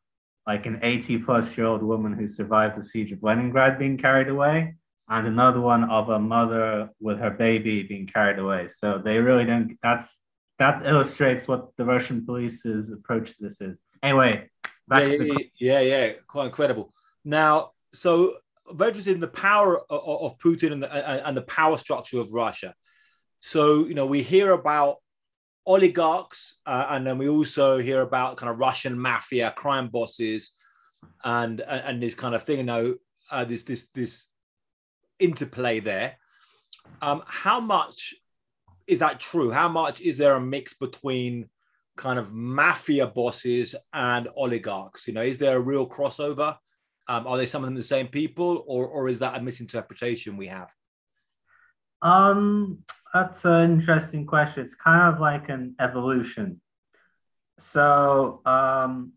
like 0.47 0.65
an 0.65 0.79
80 0.81 1.19
plus 1.19 1.57
year 1.57 1.67
old 1.67 1.83
woman 1.83 2.13
who 2.13 2.27
survived 2.27 2.75
the 2.75 2.83
siege 2.83 3.11
of 3.11 3.23
Leningrad 3.23 3.77
being 3.77 3.97
carried 3.97 4.27
away, 4.27 4.75
and 5.09 5.27
another 5.27 5.61
one 5.61 5.83
of 5.89 6.09
a 6.09 6.19
mother 6.19 6.89
with 6.99 7.19
her 7.19 7.29
baby 7.29 7.83
being 7.83 8.07
carried 8.07 8.39
away. 8.39 8.67
So 8.69 9.01
they 9.03 9.19
really 9.19 9.45
don't. 9.45 9.77
That's 9.83 10.19
that 10.59 10.85
illustrates 10.85 11.47
what 11.47 11.75
the 11.77 11.85
Russian 11.85 12.25
police's 12.25 12.91
approach 12.91 13.35
to 13.37 13.43
this 13.43 13.61
is. 13.61 13.77
Anyway, 14.03 14.49
back 14.87 15.03
yeah, 15.03 15.17
to 15.17 15.17
the... 15.17 15.49
yeah, 15.59 15.79
yeah, 15.79 16.13
quite 16.27 16.45
incredible. 16.45 16.93
Now, 17.25 17.71
so 17.91 18.37
very 18.71 18.89
interested 18.89 19.15
in 19.15 19.19
the 19.19 19.27
power 19.27 19.79
of, 19.91 20.31
of 20.31 20.37
Putin 20.39 20.71
and 20.71 20.83
the, 20.83 21.27
and 21.27 21.35
the 21.35 21.41
power 21.41 21.77
structure 21.77 22.19
of 22.19 22.31
Russia. 22.31 22.73
So 23.39 23.85
you 23.85 23.95
know, 23.95 24.05
we 24.05 24.21
hear 24.21 24.51
about 24.51 24.97
oligarchs, 25.65 26.59
uh, 26.65 26.87
and 26.89 27.05
then 27.05 27.17
we 27.17 27.29
also 27.29 27.77
hear 27.77 28.01
about 28.01 28.37
kind 28.37 28.49
of 28.49 28.59
Russian 28.59 28.97
mafia, 28.97 29.53
crime 29.55 29.87
bosses, 29.87 30.53
and 31.23 31.61
and 31.61 32.01
this 32.01 32.15
kind 32.15 32.35
of 32.35 32.43
thing. 32.43 32.57
You 32.57 32.63
know, 32.63 32.95
uh, 33.29 33.45
this 33.45 33.63
this 33.63 33.87
this 33.93 34.27
interplay 35.19 35.79
there. 35.79 36.17
Um, 37.01 37.23
how 37.25 37.59
much 37.59 38.13
is 38.87 38.99
that 38.99 39.19
true? 39.19 39.51
How 39.51 39.69
much 39.69 40.01
is 40.01 40.17
there 40.17 40.35
a 40.35 40.41
mix 40.41 40.73
between 40.73 41.49
kind 41.95 42.17
of 42.17 42.33
mafia 42.33 43.07
bosses 43.07 43.75
and 43.93 44.27
oligarchs? 44.35 45.07
You 45.07 45.13
know, 45.13 45.21
is 45.21 45.37
there 45.37 45.57
a 45.57 45.61
real 45.61 45.87
crossover? 45.87 46.57
Um, 47.07 47.27
are 47.27 47.37
they 47.37 47.45
some 47.45 47.63
of 47.63 47.67
them 47.67 47.75
the 47.75 47.83
same 47.83 48.07
people, 48.07 48.63
or 48.67 48.87
or 48.87 49.09
is 49.09 49.19
that 49.19 49.37
a 49.37 49.41
misinterpretation 49.41 50.37
we 50.37 50.47
have? 50.47 50.69
Um, 52.01 52.79
that's 53.13 53.45
an 53.45 53.71
interesting 53.71 54.25
question. 54.25 54.63
It's 54.63 54.75
kind 54.75 55.13
of 55.13 55.19
like 55.19 55.49
an 55.49 55.75
evolution. 55.79 56.61
So 57.57 58.41
um, 58.45 59.13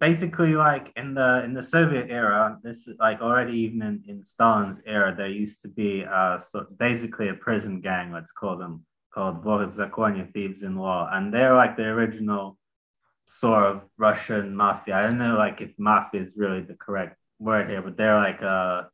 basically, 0.00 0.54
like 0.54 0.92
in 0.96 1.14
the 1.14 1.44
in 1.44 1.54
the 1.54 1.62
Soviet 1.62 2.06
era, 2.10 2.58
this 2.62 2.86
is 2.88 2.96
like 2.98 3.20
already 3.20 3.58
even 3.58 3.82
in, 3.82 4.02
in 4.08 4.22
Stalin's 4.22 4.80
era, 4.86 5.14
there 5.14 5.28
used 5.28 5.62
to 5.62 5.68
be 5.68 6.04
uh, 6.04 6.38
so 6.38 6.66
basically 6.78 7.28
a 7.28 7.34
prison 7.34 7.80
gang, 7.80 8.12
let's 8.12 8.32
call 8.32 8.56
them, 8.56 8.84
called 9.12 9.44
Zakonya, 9.44 10.32
Thieves 10.32 10.62
in 10.62 10.76
Law, 10.76 11.08
and 11.12 11.32
they're 11.32 11.54
like 11.54 11.76
the 11.76 11.84
original 11.84 12.56
sort 13.26 13.64
of 13.64 13.82
Russian 13.98 14.56
mafia. 14.56 14.96
I 14.96 15.02
don't 15.02 15.18
know 15.18 15.36
like 15.36 15.60
if 15.60 15.70
mafia 15.78 16.22
is 16.22 16.34
really 16.36 16.62
the 16.62 16.74
correct 16.74 17.18
word 17.38 17.68
here, 17.68 17.82
but 17.82 17.96
they're 17.96 18.16
like 18.16 18.40
a 18.40 18.88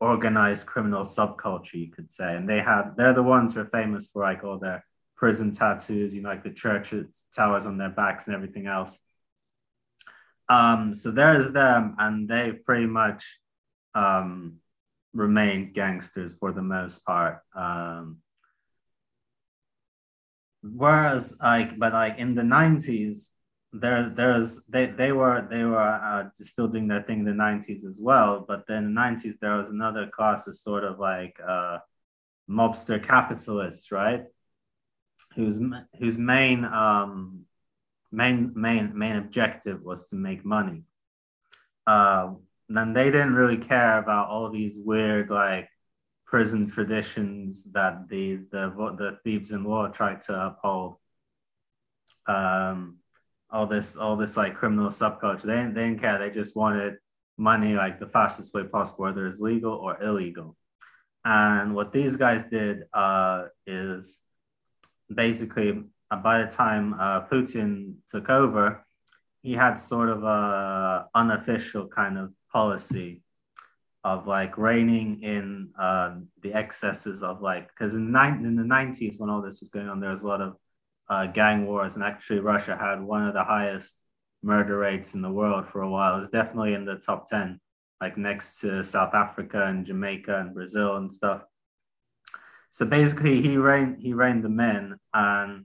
organized 0.00 0.66
criminal 0.66 1.04
subculture, 1.04 1.74
you 1.74 1.90
could 1.90 2.10
say. 2.10 2.36
And 2.36 2.48
they 2.48 2.60
have 2.60 2.96
they're 2.96 3.14
the 3.14 3.22
ones 3.22 3.54
who 3.54 3.60
are 3.60 3.66
famous 3.66 4.06
for 4.06 4.22
like 4.22 4.44
all 4.44 4.58
their 4.58 4.84
prison 5.16 5.52
tattoos, 5.52 6.14
you 6.14 6.22
know, 6.22 6.28
like 6.28 6.44
the 6.44 6.50
church 6.50 6.94
towers 7.34 7.66
on 7.66 7.76
their 7.78 7.90
backs 7.90 8.26
and 8.26 8.36
everything 8.36 8.66
else. 8.66 8.98
Um, 10.48 10.94
so 10.94 11.10
there's 11.10 11.50
them, 11.50 11.96
and 11.98 12.28
they 12.28 12.52
pretty 12.52 12.86
much 12.86 13.38
um, 13.94 14.58
remained 15.12 15.74
gangsters 15.74 16.34
for 16.34 16.52
the 16.52 16.62
most 16.62 17.04
part. 17.04 17.40
Um, 17.54 18.18
whereas, 20.62 21.36
like, 21.42 21.78
but 21.78 21.92
like 21.92 22.18
in 22.18 22.34
the 22.34 22.42
90s, 22.42 23.30
there 23.72 24.08
there's 24.08 24.60
they 24.68 24.86
they 24.86 25.12
were 25.12 25.46
they 25.50 25.62
were 25.62 25.78
uh, 25.78 26.24
still 26.34 26.68
doing 26.68 26.88
their 26.88 27.02
thing 27.02 27.20
in 27.20 27.24
the 27.26 27.32
90s 27.32 27.84
as 27.84 27.98
well 28.00 28.44
but 28.48 28.66
then 28.66 28.84
in 28.84 28.94
the 28.94 29.00
90s 29.00 29.38
there 29.40 29.56
was 29.56 29.68
another 29.68 30.06
class 30.06 30.46
of 30.46 30.54
sort 30.54 30.84
of 30.84 30.98
like 30.98 31.38
uh, 31.46 31.78
mobster 32.48 33.02
capitalists 33.02 33.92
right? 33.92 34.24
Whose 35.34 35.60
whose 35.98 36.16
main 36.16 36.64
um 36.64 37.44
main 38.10 38.52
main 38.54 38.96
main 38.96 39.16
objective 39.16 39.82
was 39.82 40.08
to 40.08 40.16
make 40.16 40.44
money. 40.44 40.84
Uh 41.86 42.34
then 42.68 42.92
they 42.92 43.04
didn't 43.06 43.34
really 43.34 43.56
care 43.56 43.98
about 43.98 44.28
all 44.28 44.50
these 44.50 44.78
weird 44.78 45.30
like 45.30 45.68
prison 46.24 46.70
traditions 46.70 47.64
that 47.72 48.08
the 48.08 48.36
the 48.50 48.70
the 48.98 49.18
thieves 49.24 49.52
in 49.52 49.64
law 49.64 49.88
tried 49.88 50.22
to 50.22 50.46
uphold. 50.46 50.96
Um 52.26 52.97
all 53.50 53.66
this 53.66 53.96
all 53.96 54.16
this 54.16 54.36
like 54.36 54.54
criminal 54.54 54.90
subculture. 54.90 55.42
They 55.42 55.54
didn't, 55.54 55.74
they 55.74 55.84
didn't 55.84 56.00
care. 56.00 56.18
They 56.18 56.30
just 56.30 56.56
wanted 56.56 56.96
money 57.36 57.74
like 57.74 57.98
the 57.98 58.06
fastest 58.06 58.52
way 58.54 58.64
possible, 58.64 59.04
whether 59.04 59.26
it's 59.26 59.40
legal 59.40 59.74
or 59.74 60.02
illegal. 60.02 60.56
And 61.24 61.74
what 61.74 61.92
these 61.92 62.16
guys 62.16 62.46
did 62.46 62.84
uh, 62.92 63.44
is 63.66 64.20
basically 65.12 65.84
uh, 66.10 66.16
by 66.16 66.42
the 66.42 66.50
time 66.50 66.94
uh, 66.94 67.26
Putin 67.26 67.94
took 68.08 68.28
over, 68.30 68.84
he 69.42 69.52
had 69.52 69.74
sort 69.74 70.08
of 70.08 70.24
a 70.24 71.06
unofficial 71.14 71.86
kind 71.88 72.18
of 72.18 72.32
policy 72.52 73.22
of 74.04 74.26
like 74.26 74.56
reining 74.56 75.22
in 75.22 75.70
uh, 75.78 76.16
the 76.42 76.54
excesses 76.54 77.22
of 77.22 77.42
like 77.42 77.68
because 77.68 77.94
in, 77.94 78.06
in 78.06 78.56
the 78.56 78.62
90s 78.62 79.18
when 79.18 79.28
all 79.28 79.42
this 79.42 79.60
was 79.60 79.68
going 79.68 79.88
on 79.88 80.00
there 80.00 80.10
was 80.10 80.22
a 80.22 80.28
lot 80.28 80.40
of 80.40 80.56
uh, 81.08 81.26
gang 81.26 81.66
wars, 81.66 81.94
and 81.94 82.04
actually 82.04 82.40
Russia 82.40 82.76
had 82.76 83.02
one 83.02 83.26
of 83.26 83.34
the 83.34 83.44
highest 83.44 84.02
murder 84.42 84.78
rates 84.78 85.14
in 85.14 85.22
the 85.22 85.30
world 85.30 85.66
for 85.68 85.82
a 85.82 85.90
while. 85.90 86.20
It's 86.20 86.30
definitely 86.30 86.74
in 86.74 86.84
the 86.84 86.96
top 86.96 87.28
ten, 87.28 87.60
like 88.00 88.16
next 88.16 88.60
to 88.60 88.84
South 88.84 89.14
Africa 89.14 89.66
and 89.66 89.86
Jamaica 89.86 90.38
and 90.40 90.54
Brazil 90.54 90.96
and 90.96 91.12
stuff. 91.12 91.42
So 92.70 92.86
basically, 92.86 93.40
he 93.40 93.56
reigned 93.56 93.98
he 94.00 94.12
reigned 94.12 94.44
the 94.44 94.50
men, 94.50 94.98
and 95.14 95.64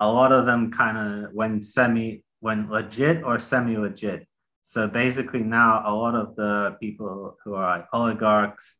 a 0.00 0.10
lot 0.10 0.32
of 0.32 0.46
them 0.46 0.72
kind 0.72 0.96
of 0.96 1.32
went 1.32 1.64
semi 1.64 2.24
went 2.40 2.70
legit 2.70 3.22
or 3.22 3.38
semi 3.38 3.76
legit. 3.76 4.26
So 4.62 4.88
basically, 4.88 5.40
now 5.40 5.82
a 5.86 5.94
lot 5.94 6.14
of 6.14 6.36
the 6.36 6.76
people 6.80 7.36
who 7.44 7.54
are 7.54 7.78
like 7.78 7.86
oligarchs 7.92 8.76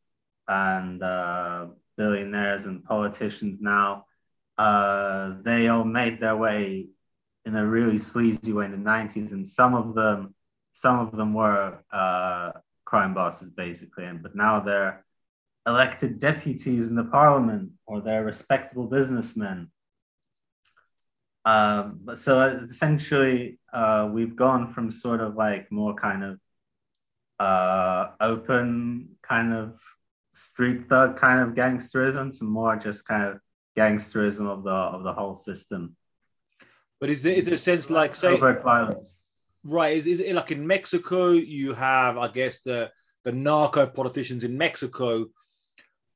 and 0.48 1.02
uh, 1.02 1.66
billionaires 1.96 2.64
and 2.64 2.84
politicians 2.84 3.58
now 3.60 4.06
uh, 4.60 5.36
they 5.40 5.68
all 5.68 5.84
made 5.84 6.20
their 6.20 6.36
way 6.36 6.86
in 7.46 7.56
a 7.56 7.66
really 7.66 7.96
sleazy 7.96 8.52
way 8.52 8.66
in 8.66 8.72
the 8.72 8.90
90s 8.90 9.32
and 9.32 9.48
some 9.48 9.74
of 9.74 9.94
them 9.94 10.34
some 10.74 10.98
of 10.98 11.16
them 11.16 11.32
were 11.32 11.78
uh, 11.90 12.52
crime 12.84 13.14
bosses 13.14 13.48
basically. 13.48 14.04
And 14.04 14.22
but 14.22 14.36
now 14.36 14.60
they're 14.60 15.04
elected 15.66 16.18
deputies 16.18 16.88
in 16.88 16.94
the 16.94 17.04
parliament 17.04 17.70
or 17.86 18.02
they're 18.02 18.24
respectable 18.24 18.86
businessmen. 18.86 19.70
Um, 21.46 22.06
so 22.14 22.60
essentially 22.62 23.58
uh, 23.72 24.10
we've 24.12 24.36
gone 24.36 24.74
from 24.74 24.90
sort 24.90 25.22
of 25.22 25.36
like 25.36 25.72
more 25.72 25.94
kind 25.94 26.22
of 26.22 26.38
uh, 27.38 28.08
open 28.20 29.16
kind 29.22 29.54
of 29.54 29.80
street 30.34 30.86
thug 30.90 31.16
kind 31.16 31.40
of 31.40 31.54
gangsterism 31.54 32.38
to 32.38 32.44
more 32.44 32.76
just 32.76 33.08
kind 33.08 33.24
of 33.24 33.40
gangsterism 33.80 34.46
of 34.46 34.62
the 34.64 34.78
of 34.94 35.02
the 35.02 35.12
whole 35.12 35.34
system. 35.34 35.96
But 37.00 37.10
is 37.10 37.22
there 37.22 37.34
is 37.34 37.46
there 37.46 37.54
a 37.54 37.58
sense 37.70 37.90
like 37.90 38.14
say 38.14 38.36
violence? 38.36 39.20
Right. 39.62 39.96
Is, 39.96 40.06
is 40.06 40.20
it 40.20 40.34
like 40.34 40.52
in 40.52 40.66
Mexico 40.66 41.30
you 41.30 41.74
have 41.74 42.16
I 42.18 42.28
guess 42.28 42.60
the 42.62 42.90
the 43.24 43.32
narco 43.32 43.86
politicians 43.86 44.44
in 44.44 44.56
Mexico 44.56 45.26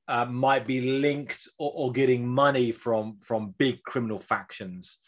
uh, 0.08 0.26
might 0.26 0.66
be 0.66 0.80
linked 0.80 1.48
or, 1.58 1.72
or, 1.74 1.92
getting 1.92 2.26
money 2.26 2.72
from 2.72 3.16
from 3.18 3.54
big 3.58 3.82
criminal 3.84 4.18
factions. 4.18 4.98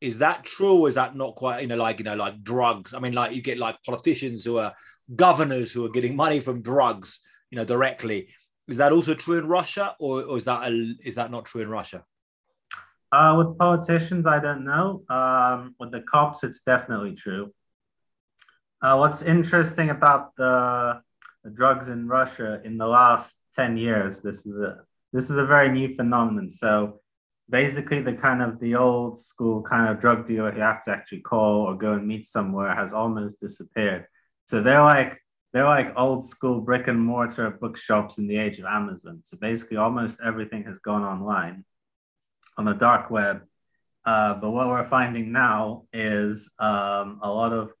Is 0.00 0.18
that 0.18 0.44
true, 0.44 0.80
or 0.80 0.88
is 0.88 0.94
that 0.94 1.14
not 1.14 1.34
quite? 1.34 1.60
You 1.60 1.66
know, 1.66 1.76
like 1.76 1.98
you 1.98 2.04
know, 2.04 2.16
like 2.16 2.42
drugs. 2.42 2.94
I 2.94 3.00
mean, 3.00 3.12
like 3.12 3.32
you 3.34 3.42
get 3.42 3.58
like 3.58 3.76
politicians 3.84 4.44
who 4.44 4.58
are 4.58 4.74
governors 5.14 5.72
who 5.72 5.84
are 5.84 5.90
getting 5.90 6.16
money 6.16 6.40
from 6.40 6.62
drugs, 6.62 7.20
you 7.50 7.56
know, 7.56 7.66
directly. 7.66 8.28
Is 8.70 8.76
that 8.76 8.92
also 8.92 9.14
true 9.14 9.38
in 9.38 9.48
Russia, 9.48 9.96
or, 9.98 10.22
or 10.22 10.36
is 10.36 10.44
that 10.44 10.70
a, 10.70 10.94
is 11.04 11.16
that 11.16 11.30
not 11.30 11.44
true 11.44 11.60
in 11.60 11.68
Russia? 11.68 12.04
Uh, 13.12 13.34
with 13.36 13.58
politicians, 13.58 14.26
I 14.26 14.38
don't 14.38 14.64
know. 14.64 15.02
Um, 15.08 15.74
with 15.80 15.90
the 15.90 16.02
cops, 16.02 16.44
it's 16.44 16.60
definitely 16.60 17.16
true. 17.16 17.52
Uh, 18.80 18.96
what's 18.96 19.22
interesting 19.22 19.90
about 19.90 20.36
the, 20.36 21.02
the 21.42 21.50
drugs 21.50 21.88
in 21.88 22.06
Russia 22.06 22.60
in 22.64 22.78
the 22.78 22.86
last 22.86 23.36
10 23.56 23.76
years. 23.76 24.20
This 24.20 24.46
is 24.46 24.56
a 24.56 24.84
this 25.12 25.28
is 25.28 25.36
a 25.36 25.44
very 25.44 25.68
new 25.68 25.94
phenomenon. 25.96 26.48
So 26.50 27.00
basically 27.50 28.00
the 28.00 28.12
kind 28.12 28.42
of 28.42 28.60
the 28.60 28.76
old 28.76 29.18
school 29.18 29.60
kind 29.60 29.88
of 29.88 30.00
drug 30.00 30.24
dealer 30.24 30.54
you 30.54 30.60
have 30.60 30.84
to 30.84 30.92
actually 30.92 31.20
call 31.20 31.62
or 31.62 31.74
go 31.76 31.94
and 31.94 32.06
meet 32.06 32.26
somewhere 32.26 32.72
has 32.74 32.92
almost 32.92 33.40
disappeared. 33.40 34.06
So 34.44 34.62
they're 34.62 34.82
like 34.82 35.20
they're 35.52 35.64
like 35.64 35.92
old 35.96 36.28
school 36.28 36.60
brick 36.60 36.86
and 36.88 37.00
mortar 37.00 37.50
bookshops 37.50 38.18
in 38.18 38.26
the 38.26 38.36
age 38.36 38.58
of 38.58 38.66
Amazon. 38.66 39.20
So 39.24 39.36
basically 39.36 39.78
almost 39.78 40.20
everything 40.24 40.64
has 40.64 40.78
gone 40.78 41.02
online 41.02 41.64
on 42.56 42.64
the 42.66 42.74
dark 42.74 43.10
web. 43.10 43.42
Uh, 44.04 44.34
but 44.34 44.50
what 44.50 44.68
we're 44.68 44.88
finding 44.88 45.32
now 45.32 45.84
is 45.92 46.48
um, 46.58 47.20
a 47.22 47.30
lot 47.30 47.52
of 47.52 47.72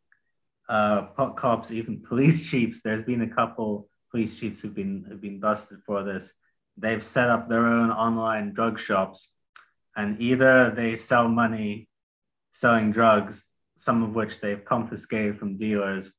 uh, 0.68 1.02
cops, 1.34 1.70
even 1.70 2.02
police 2.08 2.48
chiefs. 2.48 2.82
There's 2.82 3.02
been 3.02 3.22
a 3.22 3.28
couple 3.28 3.88
police 4.10 4.38
chiefs 4.38 4.60
who've 4.60 4.74
been 4.74 5.06
have 5.08 5.20
been 5.20 5.40
busted 5.40 5.78
for 5.86 6.02
this. 6.02 6.32
They've 6.76 7.02
set 7.02 7.28
up 7.30 7.48
their 7.48 7.66
own 7.66 7.90
online 7.90 8.52
drug 8.52 8.78
shops, 8.78 9.34
and 9.96 10.20
either 10.20 10.70
they 10.70 10.96
sell 10.96 11.28
money 11.28 11.88
selling 12.52 12.90
drugs, 12.90 13.46
some 13.76 14.02
of 14.02 14.14
which 14.14 14.40
they've 14.40 14.64
confiscated 14.64 15.38
from 15.38 15.56
dealers, 15.56 16.12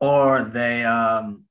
or 0.00 0.50
they 0.52 0.84
um, 0.84 1.44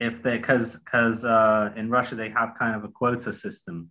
if 0.00 0.22
they 0.22 0.38
because 0.38 0.76
because 0.76 1.24
uh, 1.24 1.70
in 1.76 1.90
Russia 1.90 2.14
they 2.14 2.30
have 2.30 2.54
kind 2.58 2.74
of 2.76 2.84
a 2.84 2.88
quota 2.88 3.32
system. 3.32 3.90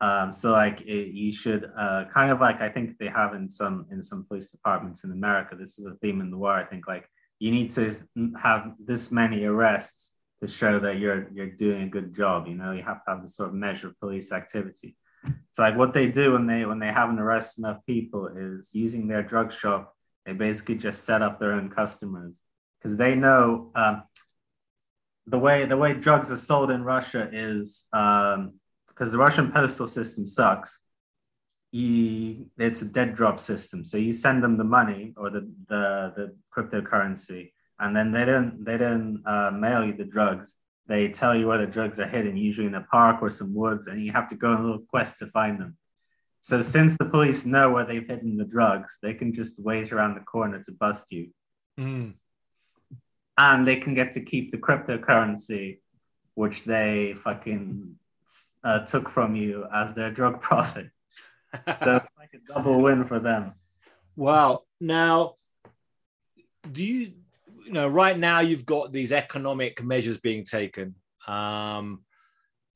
Um, 0.00 0.32
so 0.32 0.52
like 0.52 0.80
it, 0.82 1.12
you 1.12 1.32
should 1.32 1.70
uh, 1.76 2.04
kind 2.12 2.30
of 2.30 2.40
like 2.40 2.60
I 2.60 2.68
think 2.68 2.98
they 2.98 3.08
have 3.08 3.34
in 3.34 3.50
some 3.50 3.86
in 3.90 4.02
some 4.02 4.24
police 4.24 4.50
departments 4.50 5.04
in 5.04 5.10
America. 5.12 5.56
This 5.56 5.78
is 5.78 5.86
a 5.86 5.94
theme 5.96 6.20
in 6.20 6.30
the 6.30 6.38
war. 6.38 6.52
I 6.52 6.64
think 6.64 6.86
like 6.86 7.08
you 7.38 7.50
need 7.50 7.70
to 7.72 7.94
have 8.40 8.72
this 8.78 9.10
many 9.10 9.44
arrests 9.44 10.12
to 10.40 10.48
show 10.48 10.78
that 10.78 10.98
you're 10.98 11.28
you're 11.32 11.50
doing 11.50 11.82
a 11.82 11.88
good 11.88 12.14
job. 12.14 12.46
You 12.46 12.54
know, 12.54 12.72
you 12.72 12.82
have 12.82 13.04
to 13.04 13.10
have 13.10 13.22
this 13.22 13.36
sort 13.36 13.48
of 13.48 13.54
measure 13.56 13.88
of 13.88 13.98
police 13.98 14.30
activity. 14.32 14.96
So 15.50 15.62
like 15.62 15.76
what 15.76 15.92
they 15.94 16.08
do 16.08 16.32
when 16.32 16.46
they 16.46 16.64
when 16.64 16.78
they 16.78 16.92
haven't 16.92 17.18
arrested 17.18 17.64
enough 17.64 17.84
people 17.86 18.28
is 18.28 18.70
using 18.72 19.08
their 19.08 19.22
drug 19.22 19.52
shop. 19.52 19.94
They 20.28 20.34
basically 20.34 20.74
just 20.74 21.06
set 21.06 21.22
up 21.22 21.40
their 21.40 21.52
own 21.52 21.70
customers 21.70 22.38
because 22.78 22.98
they 22.98 23.14
know 23.14 23.70
um, 23.74 24.02
the 25.26 25.38
way 25.38 25.64
the 25.64 25.78
way 25.78 25.94
drugs 25.94 26.30
are 26.30 26.36
sold 26.36 26.70
in 26.70 26.84
Russia 26.84 27.30
is 27.32 27.86
because 27.90 28.36
um, 28.36 28.52
the 29.10 29.16
Russian 29.16 29.50
postal 29.50 29.88
system 29.88 30.26
sucks 30.26 30.78
you 31.72 32.46
it's 32.58 32.82
a 32.82 32.84
dead 32.84 33.14
drop 33.14 33.40
system. 33.40 33.86
So 33.86 33.96
you 33.96 34.12
send 34.12 34.42
them 34.44 34.58
the 34.58 34.64
money 34.64 35.14
or 35.16 35.30
the 35.30 35.50
the, 35.68 36.12
the 36.14 36.36
cryptocurrency, 36.54 37.52
and 37.78 37.96
then 37.96 38.12
they 38.12 38.26
don't 38.26 38.62
they 38.62 38.76
don't 38.76 39.22
uh, 39.24 39.50
mail 39.50 39.82
you 39.82 39.94
the 39.94 40.04
drugs. 40.04 40.54
They 40.86 41.08
tell 41.08 41.34
you 41.34 41.46
where 41.46 41.58
the 41.58 41.66
drugs 41.66 41.98
are 42.00 42.06
hidden, 42.06 42.36
usually 42.36 42.66
in 42.66 42.74
a 42.74 42.82
park 42.82 43.22
or 43.22 43.30
some 43.30 43.54
woods, 43.54 43.86
and 43.86 44.04
you 44.04 44.12
have 44.12 44.28
to 44.28 44.36
go 44.36 44.52
on 44.52 44.60
a 44.60 44.62
little 44.62 44.84
quest 44.90 45.20
to 45.20 45.26
find 45.26 45.58
them. 45.58 45.78
So 46.48 46.62
since 46.62 46.96
the 46.96 47.04
police 47.04 47.44
know 47.44 47.70
where 47.70 47.84
they've 47.84 48.06
hidden 48.06 48.38
the 48.38 48.44
drugs, 48.44 48.98
they 49.02 49.12
can 49.12 49.34
just 49.34 49.58
wait 49.62 49.92
around 49.92 50.14
the 50.14 50.20
corner 50.20 50.62
to 50.62 50.72
bust 50.72 51.12
you. 51.12 51.28
Mm. 51.78 52.14
And 53.36 53.66
they 53.66 53.76
can 53.76 53.94
get 53.94 54.12
to 54.12 54.22
keep 54.22 54.50
the 54.50 54.58
cryptocurrency, 54.58 55.80
which 56.34 56.64
they 56.64 57.14
fucking 57.22 57.96
uh, 58.64 58.78
took 58.86 59.10
from 59.10 59.36
you 59.36 59.66
as 59.74 59.92
their 59.92 60.10
drug 60.10 60.40
profit 60.48 60.90
so 61.76 61.96
it's 61.96 62.06
like 62.18 62.34
a 62.34 62.52
double 62.52 62.80
win 62.80 63.04
for 63.06 63.18
them. 63.18 63.54
Wow. 64.16 64.64
Now, 64.80 65.34
do 66.70 66.82
you, 66.82 67.12
you 67.64 67.72
know, 67.72 67.88
right 67.88 68.18
now 68.18 68.40
you've 68.40 68.66
got 68.66 68.92
these 68.92 69.12
economic 69.12 69.82
measures 69.82 70.18
being 70.18 70.44
taken. 70.44 70.94
Um, 71.26 72.04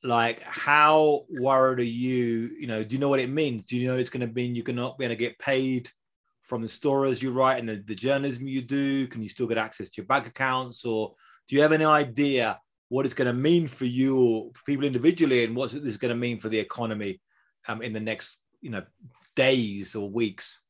like, 0.05 0.41
how 0.43 1.25
worried 1.29 1.81
are 1.81 1.85
you? 1.85 2.51
You 2.59 2.67
know, 2.67 2.83
do 2.83 2.95
you 2.95 3.01
know 3.01 3.09
what 3.09 3.21
it 3.21 3.31
means? 3.31 3.67
Do 3.67 3.77
you 3.77 3.88
know 3.88 3.97
it's 3.97 4.11
going 4.11 4.27
to 4.27 4.35
mean 4.35 4.55
you're 4.55 4.75
not 4.75 4.99
going 4.99 5.11
to 5.11 5.17
get 5.17 5.38
paid 5.38 5.91
from 6.43 6.62
the 6.62 6.69
stories 6.69 7.23
you 7.23 7.33
write 7.33 7.59
and 7.59 7.69
the, 7.69 7.83
the 7.87 7.95
journalism 7.95 8.47
you 8.47 8.62
do? 8.62 9.07
Can 9.07 9.23
you 9.23 9.29
still 9.29 9.47
get 9.47 9.59
access 9.59 9.88
to 9.91 10.03
your 10.03 10.07
bank 10.07 10.27
accounts, 10.27 10.85
or 10.85 11.15
do 11.49 11.57
you 11.57 11.62
have 11.62 11.73
any 11.73 11.85
idea 11.85 12.59
what 12.88 13.07
it's 13.07 13.15
going 13.15 13.27
to 13.27 13.33
mean 13.33 13.67
for 13.67 13.87
you 13.87 14.21
or 14.21 14.51
people 14.67 14.85
individually, 14.85 15.45
and 15.45 15.57
what's 15.57 15.73
this 15.73 15.97
going 15.97 16.11
to 16.11 16.15
mean 16.15 16.38
for 16.38 16.49
the 16.49 16.59
economy 16.59 17.21
um, 17.69 17.81
in 17.81 17.93
the 17.93 18.01
next 18.01 18.43
you 18.61 18.71
know 18.71 18.83
days 19.35 19.95
or 19.95 20.11
weeks? 20.11 20.62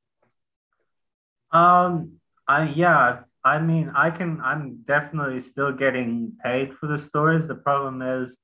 Um, 1.50 2.12
I 2.46 2.68
yeah, 2.68 3.20
I 3.44 3.58
mean, 3.58 3.90
I 3.94 4.10
can. 4.10 4.40
I'm 4.42 4.82
definitely 4.86 5.40
still 5.40 5.72
getting 5.72 6.32
paid 6.44 6.74
for 6.74 6.86
the 6.86 6.98
stories. 6.98 7.46
The 7.46 7.54
problem 7.54 8.02
is, 8.02 8.36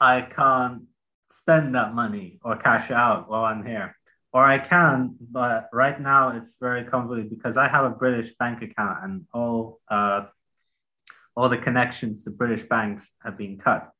I 0.00 0.22
can't 0.22 0.82
spend 1.30 1.74
that 1.74 1.94
money 1.94 2.38
or 2.42 2.56
cash 2.56 2.90
out 2.90 3.28
while 3.28 3.44
I'm 3.44 3.64
here, 3.64 3.96
or 4.32 4.44
I 4.44 4.58
can, 4.58 5.16
but 5.20 5.68
right 5.72 6.00
now 6.00 6.36
it's 6.36 6.56
very 6.60 6.84
convoluted 6.84 7.30
because 7.30 7.56
I 7.56 7.68
have 7.68 7.84
a 7.84 7.90
British 7.90 8.34
bank 8.38 8.62
account 8.62 8.98
and 9.02 9.26
all 9.32 9.80
uh, 9.88 10.26
all 11.36 11.48
the 11.48 11.58
connections 11.58 12.24
to 12.24 12.30
British 12.30 12.62
banks 12.68 13.10
have 13.22 13.38
been 13.38 13.58
cut. 13.58 13.90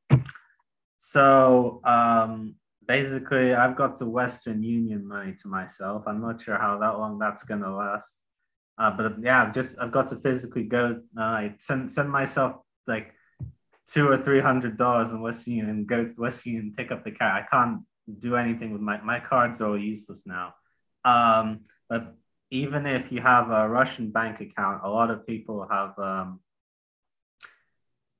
So 0.99 1.81
um, 1.85 2.57
basically 2.87 3.55
I've 3.55 3.77
got 3.77 3.99
the 3.99 4.07
Western 4.07 4.63
Union 4.63 5.07
money 5.07 5.35
to 5.43 5.49
myself. 5.49 6.03
I'm 6.07 6.21
not 6.21 6.41
sure 6.41 6.59
how 6.59 6.79
that 6.79 6.99
long 6.99 7.19
that's 7.19 7.45
gonna 7.45 7.75
last. 7.75 8.23
Uh, 8.77 8.91
but 8.91 9.23
yeah, 9.23 9.43
I've 9.43 9.55
just 9.55 9.77
I've 9.81 9.93
got 9.93 10.09
to 10.09 10.17
physically 10.17 10.65
go 10.65 11.01
uh, 11.19 11.49
send 11.59 11.91
send 11.91 12.11
myself 12.11 12.57
like 12.87 13.15
two 13.93 14.09
or 14.09 14.19
three 14.19 14.41
hundred 14.41 14.77
dollars 14.77 15.11
in 15.11 15.21
Western 15.21 15.55
Union 15.55 15.71
and 15.71 15.87
go 15.87 16.05
to 16.05 16.21
Western 16.21 16.53
Union 16.53 16.67
and 16.69 16.77
pick 16.77 16.93
up 16.93 17.05
the 17.05 17.11
car. 17.11 17.31
I 17.31 17.47
can't 17.51 17.81
do 18.19 18.37
anything 18.37 18.73
with 18.73 18.83
my 18.83 19.01
my 19.01 19.21
cards 19.21 19.61
are 19.61 19.69
all 19.69 19.79
useless 19.79 20.25
now. 20.27 20.55
Um, 21.05 21.61
but 21.89 22.15
even 22.51 22.87
if 22.87 23.13
you 23.13 23.21
have 23.21 23.51
a 23.51 23.69
Russian 23.69 24.11
bank 24.11 24.41
account, 24.41 24.83
a 24.85 24.89
lot 24.89 25.11
of 25.11 25.27
people 25.27 25.67
have 25.71 25.99
um, 25.99 26.41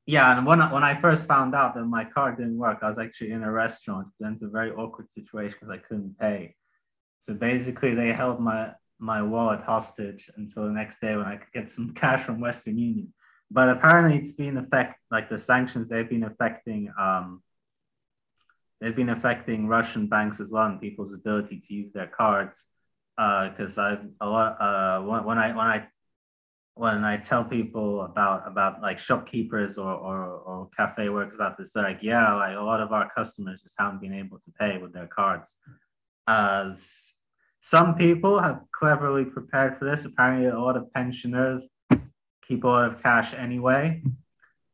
yeah, 0.09 0.39
and 0.39 0.47
when 0.47 0.59
I, 0.59 0.73
when 0.73 0.83
I 0.83 0.99
first 0.99 1.27
found 1.27 1.55
out 1.55 1.75
that 1.75 1.85
my 1.85 2.03
card 2.03 2.39
didn't 2.39 2.57
work, 2.57 2.79
I 2.81 2.89
was 2.89 2.99
actually 2.99 3.33
in 3.33 3.43
a 3.43 3.53
restaurant. 3.53 4.09
It 4.19 4.25
was 4.25 4.43
a 4.43 4.49
very 4.49 4.71
awkward 4.71 5.11
situation 5.11 5.59
because 5.61 5.69
I 5.69 5.87
couldn't 5.87 6.19
pay. 6.19 6.55
So 7.21 7.35
basically, 7.35 7.95
they 7.95 8.15
held 8.15 8.41
my 8.41 8.73
my 8.99 9.21
wallet 9.23 9.61
hostage 9.61 10.31
until 10.39 10.65
the 10.65 10.73
next 10.73 11.03
day 11.03 11.15
when 11.15 11.27
I 11.27 11.37
could 11.37 11.53
get 11.53 11.71
some 11.71 11.93
cash 11.95 12.23
from 12.23 12.41
Western 12.41 12.79
Union. 12.79 13.13
But 13.51 13.71
apparently, 13.71 14.19
it's 14.19 14.33
been 14.33 14.59
affect 14.59 15.01
like 15.11 15.31
the 15.31 15.39
sanctions. 15.39 15.89
They've 15.89 16.09
been 16.09 16.25
affecting 16.25 16.93
um, 16.99 17.43
they've 18.81 18.95
been 18.95 19.09
affecting 19.09 19.67
Russian 19.67 20.07
banks 20.07 20.41
as 20.41 20.53
well 20.53 20.67
and 20.67 20.81
people's 20.81 21.15
ability 21.15 21.61
to 21.61 21.75
use 21.75 21.93
their 21.93 22.07
cards. 22.07 22.67
Because 23.17 23.79
uh, 23.79 23.83
I 23.83 23.99
a 24.21 24.29
lot 24.29 24.61
uh, 24.61 25.01
when, 25.03 25.25
when 25.25 25.39
I 25.39 25.49
when 25.49 25.67
I 25.67 25.89
when 26.75 27.05
I 27.05 27.17
tell 27.17 27.43
people 27.43 28.03
about 28.03 28.47
about 28.47 28.81
like 28.81 28.99
shopkeepers 28.99 29.79
or 29.79 29.93
or, 29.93 30.25
or 30.25 30.69
cafe 30.77 31.09
workers 31.09 31.35
about 31.35 31.57
this, 31.57 31.73
they're 31.73 31.83
like, 31.83 32.03
yeah, 32.03 32.33
like 32.35 32.57
a 32.57 32.61
lot 32.61 32.81
of 32.81 32.93
our 32.93 33.11
customers 33.11 33.63
just 33.63 33.75
haven't 33.79 34.01
been 34.01 34.15
able 34.15 34.39
to 34.39 34.51
pay 34.53 34.79
with 34.79 34.93
their 34.93 35.09
cards. 35.09 35.57
Uh, 36.27 36.75
some 37.61 37.97
people 37.97 38.39
have 38.39 38.61
cleverly 38.73 39.25
prepared 39.25 39.79
for 39.79 39.85
this. 39.85 40.05
Apparently, 40.05 40.47
a 40.49 40.59
lot 40.59 40.77
of 40.77 40.93
pensioners 40.93 41.69
a 42.51 42.67
lot 42.67 42.85
of 42.87 43.03
cash 43.03 43.35
anyway, 43.35 44.03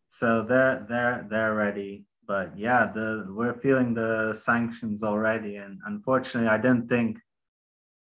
so 0.08 0.42
they're 0.42 0.86
they're 0.88 1.26
they're 1.28 1.54
ready. 1.54 2.06
But 2.26 2.56
yeah, 2.56 2.90
the 2.92 3.26
we're 3.28 3.54
feeling 3.60 3.94
the 3.94 4.32
sanctions 4.32 5.02
already, 5.02 5.56
and 5.56 5.80
unfortunately, 5.86 6.48
I 6.48 6.58
didn't 6.58 6.88
think 6.88 7.18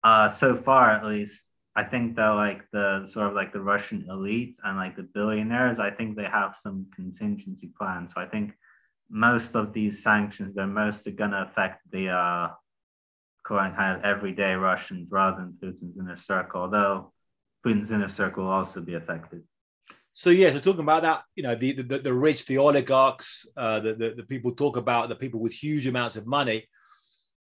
uh, 0.03 0.29
so 0.29 0.55
far 0.55 0.91
at 0.91 1.05
least 1.05 1.49
I 1.75 1.83
think 1.83 2.15
that 2.15 2.29
like 2.29 2.63
the 2.71 3.05
sort 3.05 3.27
of 3.27 3.33
like 3.33 3.53
the 3.53 3.61
Russian 3.61 4.05
elite 4.09 4.57
and 4.63 4.77
like 4.77 4.95
the 4.95 5.03
billionaires, 5.03 5.79
I 5.79 5.91
think 5.91 6.15
they 6.17 6.25
have 6.25 6.55
some 6.55 6.87
contingency 6.93 7.71
plans. 7.77 8.13
So 8.13 8.21
I 8.21 8.25
think 8.25 8.53
most 9.09 9.55
of 9.55 9.71
these 9.71 10.03
sanctions 10.03 10.55
they're 10.55 10.67
mostly 10.67 11.13
going 11.13 11.31
to 11.31 11.43
affect 11.43 11.89
the 11.91 12.09
uh, 12.09 12.49
kind 13.45 13.95
of 13.95 14.03
everyday 14.03 14.53
Russians 14.55 15.07
rather 15.09 15.37
than 15.37 15.57
Putin's 15.61 15.97
inner 15.97 16.17
circle. 16.17 16.61
Although 16.61 17.13
Putin's 17.65 17.91
inner 17.91 18.09
circle 18.09 18.43
will 18.43 18.51
also 18.51 18.81
be 18.81 18.95
affected. 18.95 19.43
So 20.19 20.31
yeah, 20.31 20.51
so 20.51 20.59
talking 20.59 20.81
about 20.81 21.03
that, 21.03 21.23
you 21.37 21.43
know, 21.43 21.55
the 21.55 21.71
the, 21.71 21.97
the 21.99 22.13
rich, 22.13 22.45
the 22.45 22.57
oligarchs, 22.57 23.47
uh, 23.55 23.79
the, 23.79 23.93
the, 23.93 24.13
the 24.17 24.23
people 24.23 24.51
talk 24.51 24.75
about 24.75 25.07
the 25.07 25.15
people 25.15 25.39
with 25.39 25.53
huge 25.53 25.87
amounts 25.87 26.17
of 26.17 26.27
money, 26.27 26.67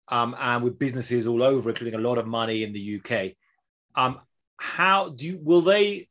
um, 0.08 0.34
and 0.40 0.64
with 0.64 0.80
businesses 0.80 1.28
all 1.28 1.44
over, 1.44 1.70
including 1.70 2.00
a 2.00 2.02
lot 2.02 2.18
of 2.18 2.26
money 2.26 2.64
in 2.64 2.72
the 2.72 3.02
UK. 3.02 3.34
Um, 3.96 4.22
how 4.56 5.10
do 5.10 5.26
you 5.26 5.40
will 5.44 5.60
they 5.60 6.08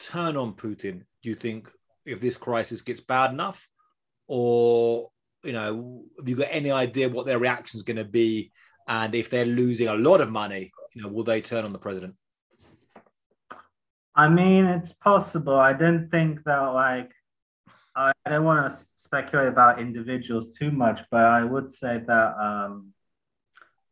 turn 0.00 0.36
on 0.36 0.54
Putin? 0.54 1.04
Do 1.22 1.28
you 1.28 1.36
think 1.36 1.70
if 2.04 2.20
this 2.20 2.36
crisis 2.36 2.82
gets 2.82 2.98
bad 2.98 3.30
enough, 3.30 3.68
or 4.26 5.10
you 5.44 5.52
know, 5.52 6.02
have 6.18 6.28
you 6.28 6.34
got 6.34 6.48
any 6.50 6.72
idea 6.72 7.08
what 7.08 7.24
their 7.24 7.38
reaction 7.38 7.78
is 7.78 7.84
going 7.84 7.98
to 7.98 8.04
be? 8.04 8.50
And 8.88 9.14
if 9.14 9.30
they're 9.30 9.44
losing 9.44 9.86
a 9.86 9.94
lot 9.94 10.22
of 10.22 10.28
money, 10.28 10.72
you 10.92 11.02
know, 11.02 11.08
will 11.08 11.22
they 11.22 11.40
turn 11.40 11.64
on 11.64 11.72
the 11.72 11.78
president? 11.78 12.16
I 14.14 14.28
mean, 14.28 14.66
it's 14.66 14.92
possible. 14.92 15.58
I 15.58 15.72
don't 15.72 16.10
think 16.10 16.44
that 16.44 16.60
like 16.74 17.12
I 17.94 18.12
don't 18.26 18.44
want 18.44 18.70
to 18.70 18.84
speculate 18.96 19.48
about 19.48 19.80
individuals 19.80 20.54
too 20.54 20.70
much, 20.70 21.00
but 21.10 21.24
I 21.24 21.44
would 21.44 21.72
say 21.72 22.02
that 22.06 22.36
um, 22.38 22.92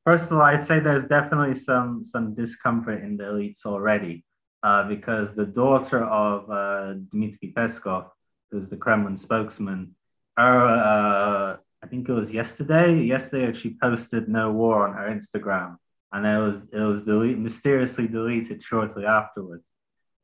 first 0.07 0.31
of 0.31 0.39
all, 0.39 0.43
I'd 0.43 0.65
say 0.65 0.81
there's 0.81 1.05
definitely 1.05 1.55
some 1.55 2.03
some 2.05 2.35
discomfort 2.35 3.03
in 3.03 3.17
the 3.17 3.25
elites 3.25 3.67
already, 3.67 4.25
uh, 4.63 4.85
because 4.85 5.35
the 5.35 5.47
daughter 5.47 6.05
of 6.05 6.51
uh, 6.51 6.95
Dmitry 7.11 7.53
Peskov, 7.57 8.09
who's 8.51 8.69
the 8.69 8.77
Kremlin 8.77 9.17
spokesman, 9.17 9.95
her, 10.37 10.67
uh, 10.67 11.57
I 11.83 11.87
think 11.87 12.09
it 12.09 12.13
was 12.13 12.31
yesterday. 12.31 13.03
Yesterday, 13.03 13.53
she 13.53 13.77
posted 13.83 14.29
"No 14.29 14.53
war" 14.53 14.87
on 14.87 14.95
her 14.95 15.09
Instagram, 15.11 15.77
and 16.13 16.27
it 16.27 16.39
was 16.39 16.61
it 16.73 16.81
was 16.81 17.03
delete, 17.03 17.39
mysteriously 17.39 18.07
deleted 18.07 18.63
shortly 18.63 19.05
afterwards. 19.07 19.71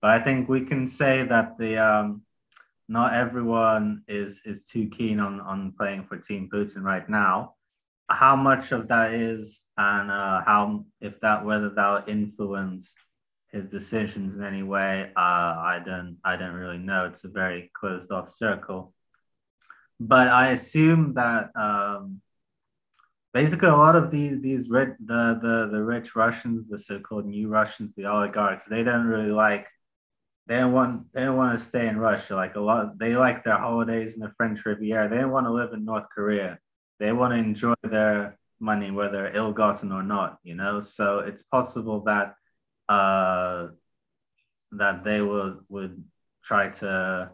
But 0.02 0.11
I 0.11 0.22
think 0.22 0.48
we 0.48 0.64
can 0.64 0.87
say 0.87 1.22
that 1.22 1.59
the 1.59 1.78
um, 1.78 2.22
not 2.88 3.14
everyone 3.14 4.02
is 4.09 4.42
is 4.44 4.66
too 4.66 4.88
keen 4.88 5.20
on 5.20 5.40
on 5.40 5.72
playing 5.76 6.04
for 6.04 6.16
Team 6.16 6.48
Putin 6.52 6.82
right 6.82 7.09
now. 7.09 7.54
How 8.09 8.37
much 8.37 8.72
of 8.72 8.88
that 8.88 9.14
is, 9.14 9.62
and 9.76 10.11
uh, 10.11 10.42
how 10.44 10.85
if 11.00 11.20
that 11.20 11.44
whether 11.44 11.70
that 11.70 11.88
will 11.88 12.12
influence 12.12 12.94
his 13.50 13.68
decisions 13.68 14.37
in 14.37 14.44
any 14.44 14.62
way, 14.62 15.11
uh, 15.16 15.54
I 15.74 15.80
don't 15.85 16.18
I 16.24 16.37
don't 16.37 16.54
really 16.54 16.78
know. 16.78 17.06
It's 17.06 17.24
a 17.24 17.28
very 17.28 17.70
closed 17.74 18.12
off 18.12 18.28
circle. 18.28 18.92
But 19.98 20.28
I 20.28 20.48
assume 20.48 21.14
that 21.14 21.50
um, 21.56 22.20
basically 23.32 23.68
a 23.68 23.76
lot 23.76 23.96
of 23.96 24.11
these 24.11 24.40
these 24.40 24.68
rich, 24.70 24.94
the 25.04 25.38
the 25.42 25.68
the 25.72 25.82
rich 25.82 26.14
Russians, 26.14 26.68
the 26.68 26.78
so-called 26.78 27.26
new 27.26 27.48
Russians, 27.48 27.94
the 27.94 28.06
oligarchs, 28.06 28.66
they 28.66 28.85
don't 28.85 29.06
really 29.06 29.30
like 29.30 29.66
they 30.46 30.59
don't 30.59 30.72
want 30.72 31.12
they 31.12 31.22
don't 31.24 31.37
want 31.37 31.59
to 31.59 31.64
stay 31.64 31.88
in 31.88 31.98
Russia. 31.98 32.37
Like 32.37 32.54
a 32.54 32.61
lot, 32.61 32.98
they 32.98 33.16
like 33.16 33.42
their 33.42 33.59
holidays 33.59 34.14
in 34.14 34.20
the 34.20 34.32
French 34.37 34.64
Riviera. 34.64 35.09
They 35.09 35.16
don't 35.16 35.32
want 35.32 35.46
to 35.46 35.52
live 35.52 35.72
in 35.72 35.85
North 35.85 36.06
Korea. 36.14 36.59
They 37.00 37.12
want 37.12 37.32
to 37.32 37.38
enjoy 37.38 37.74
their 37.82 38.38
money, 38.61 38.90
whether 38.90 39.30
ill-gotten 39.35 39.92
or 39.92 40.02
not. 40.02 40.38
You 40.44 40.54
know, 40.54 40.80
so 40.80 41.18
it's 41.18 41.42
possible 41.42 42.00
that 42.04 42.37
uh, 42.88 43.68
that 44.72 45.02
they 45.04 45.20
will 45.20 45.61
would 45.68 46.04
try 46.44 46.68
to, 46.68 47.30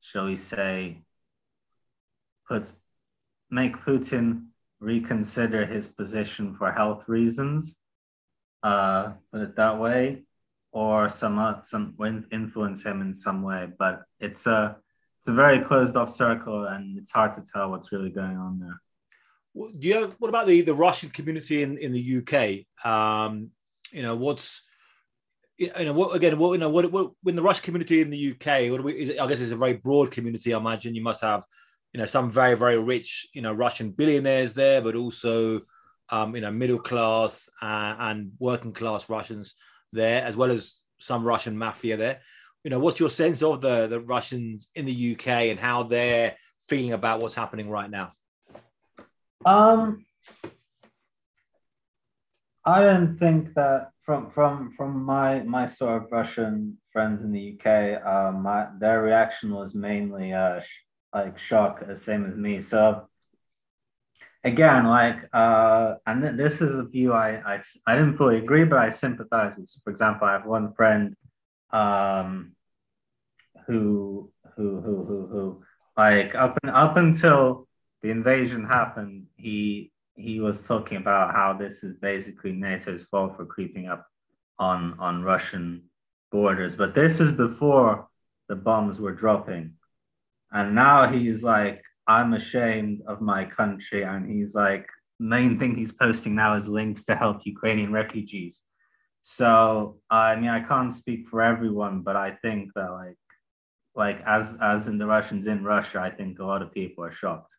shall 0.00 0.26
we 0.26 0.36
say, 0.36 1.02
put 2.48 2.72
make 3.50 3.76
Putin 3.76 4.46
reconsider 4.80 5.64
his 5.64 5.86
position 5.86 6.56
for 6.56 6.72
health 6.72 7.04
reasons. 7.06 7.78
Uh, 8.64 9.12
put 9.32 9.42
it 9.42 9.56
that 9.56 9.78
way 9.78 10.24
or 10.72 11.08
some 11.08 11.38
uh, 11.38 11.62
some 11.62 11.94
influence 12.32 12.82
him 12.82 13.02
in 13.02 13.14
some 13.14 13.42
way. 13.42 13.68
But 13.78 14.02
it's 14.18 14.46
a 14.46 14.76
it's 15.18 15.28
a 15.28 15.32
very 15.32 15.60
closed 15.60 15.96
off 15.96 16.10
circle, 16.10 16.66
and 16.66 16.98
it's 16.98 17.12
hard 17.12 17.34
to 17.34 17.42
tell 17.42 17.70
what's 17.70 17.92
really 17.92 18.10
going 18.10 18.36
on 18.36 18.58
there. 18.58 18.80
Do 19.78 19.86
you 19.86 19.94
have, 20.00 20.16
what 20.18 20.30
about 20.30 20.46
the, 20.46 20.62
the 20.62 20.74
Russian 20.74 21.10
community 21.10 21.62
in, 21.62 21.76
in 21.76 21.92
the 21.92 22.18
UK? 22.18 22.64
Um, 22.84 23.50
you 23.92 24.02
know, 24.02 24.16
what's 24.16 24.62
you 25.58 25.70
know 25.84 25.92
what 25.92 26.16
again? 26.16 26.38
What 26.38 26.52
you 26.52 26.58
know? 26.58 26.70
What, 26.70 26.90
what 26.90 27.12
when 27.22 27.36
the 27.36 27.42
Russian 27.42 27.64
community 27.64 28.00
in 28.00 28.10
the 28.10 28.32
UK? 28.32 28.72
What 28.72 28.82
we, 28.82 28.94
it, 28.94 29.20
I 29.20 29.26
guess 29.26 29.40
it's 29.40 29.52
a 29.52 29.56
very 29.56 29.74
broad 29.74 30.10
community. 30.10 30.54
I 30.54 30.58
imagine 30.58 30.94
you 30.94 31.02
must 31.02 31.20
have 31.20 31.44
you 31.92 32.00
know 32.00 32.06
some 32.06 32.30
very 32.30 32.56
very 32.56 32.78
rich 32.78 33.28
you 33.34 33.42
know 33.42 33.52
Russian 33.52 33.90
billionaires 33.90 34.54
there, 34.54 34.80
but 34.80 34.96
also 34.96 35.60
um, 36.08 36.34
you 36.34 36.40
know 36.40 36.50
middle 36.50 36.78
class 36.78 37.48
uh, 37.60 37.94
and 37.98 38.32
working 38.38 38.72
class 38.72 39.08
Russians 39.10 39.54
there, 39.92 40.24
as 40.24 40.36
well 40.36 40.50
as 40.50 40.82
some 41.00 41.24
Russian 41.24 41.56
mafia 41.56 41.96
there. 41.96 42.20
You 42.64 42.70
know, 42.70 42.78
what's 42.78 43.00
your 43.00 43.10
sense 43.10 43.42
of 43.42 43.60
the 43.60 43.86
the 43.86 44.00
Russians 44.00 44.68
in 44.74 44.86
the 44.86 45.12
UK 45.12 45.26
and 45.50 45.58
how 45.58 45.82
they're 45.82 46.36
feeling 46.68 46.92
about 46.92 47.20
what's 47.20 47.34
happening 47.34 47.68
right 47.68 47.90
now? 47.90 48.12
Um, 49.44 50.04
I 52.64 52.80
don't 52.80 53.18
think 53.18 53.54
that 53.54 53.90
from 54.00 54.30
from 54.30 54.70
from 54.76 55.04
my 55.04 55.40
my 55.42 55.66
sort 55.66 56.02
of 56.02 56.12
Russian 56.12 56.78
friends 56.92 57.22
in 57.24 57.32
the 57.32 57.58
UK, 57.58 58.06
um, 58.06 58.42
my, 58.42 58.68
their 58.78 59.02
reaction 59.02 59.54
was 59.54 59.74
mainly 59.74 60.32
uh, 60.32 60.60
sh- 60.60 60.84
like 61.14 61.38
shock, 61.38 61.82
uh, 61.88 61.96
same 61.96 62.26
as 62.26 62.36
me. 62.36 62.60
So 62.60 63.08
again, 64.44 64.86
like, 64.86 65.28
uh, 65.32 65.94
and 66.06 66.22
th- 66.22 66.36
this 66.36 66.60
is 66.60 66.74
a 66.76 66.84
view 66.84 67.12
I, 67.12 67.54
I, 67.54 67.60
I 67.86 67.94
didn't 67.94 68.16
fully 68.16 68.38
agree, 68.38 68.64
but 68.64 68.78
I 68.78 68.90
sympathize 68.90 69.56
with. 69.56 69.74
For 69.84 69.90
example, 69.90 70.26
I 70.26 70.32
have 70.32 70.46
one 70.46 70.74
friend 70.74 71.16
um, 71.70 72.52
who, 73.66 74.30
who, 74.56 74.80
who, 74.80 75.04
who, 75.04 75.26
who, 75.30 75.62
like, 75.96 76.34
up 76.34 76.58
and 76.62 76.72
up 76.72 76.96
until 76.96 77.68
the 78.02 78.10
invasion 78.10 78.64
happened, 78.64 79.26
he 79.36 79.90
he 80.14 80.40
was 80.40 80.66
talking 80.66 80.98
about 80.98 81.32
how 81.32 81.54
this 81.54 81.82
is 81.82 81.96
basically 81.96 82.52
NATO's 82.52 83.04
fault 83.04 83.36
for 83.36 83.46
creeping 83.46 83.88
up 83.88 84.06
on 84.58 84.96
on 84.98 85.22
Russian 85.22 85.84
borders. 86.30 86.76
But 86.76 86.94
this 86.94 87.20
is 87.20 87.32
before 87.32 88.08
the 88.48 88.56
bombs 88.56 89.00
were 89.00 89.14
dropping, 89.14 89.74
and 90.50 90.74
now 90.74 91.08
he's 91.08 91.42
like 91.44 91.82
I'm 92.06 92.32
ashamed 92.32 93.02
of 93.06 93.20
my 93.20 93.44
country. 93.44 94.02
And 94.02 94.30
he's 94.30 94.54
like, 94.54 94.86
main 95.18 95.58
thing 95.58 95.74
he's 95.74 95.92
posting 95.92 96.34
now 96.34 96.54
is 96.54 96.68
links 96.68 97.04
to 97.04 97.14
help 97.14 97.46
Ukrainian 97.46 97.92
refugees. 97.92 98.62
So 99.22 99.98
I 100.10 100.34
mean, 100.36 100.50
I 100.50 100.60
can't 100.60 100.92
speak 100.92 101.28
for 101.28 101.42
everyone, 101.42 102.02
but 102.02 102.16
I 102.16 102.32
think 102.42 102.70
that 102.74 102.90
like, 102.90 103.16
like 103.94 104.20
as 104.26 104.56
as 104.60 104.88
in 104.88 104.98
the 104.98 105.06
Russians 105.06 105.46
in 105.46 105.64
Russia, 105.64 106.00
I 106.00 106.10
think 106.10 106.38
a 106.38 106.44
lot 106.44 106.62
of 106.62 106.72
people 106.72 107.04
are 107.04 107.12
shocked. 107.12 107.54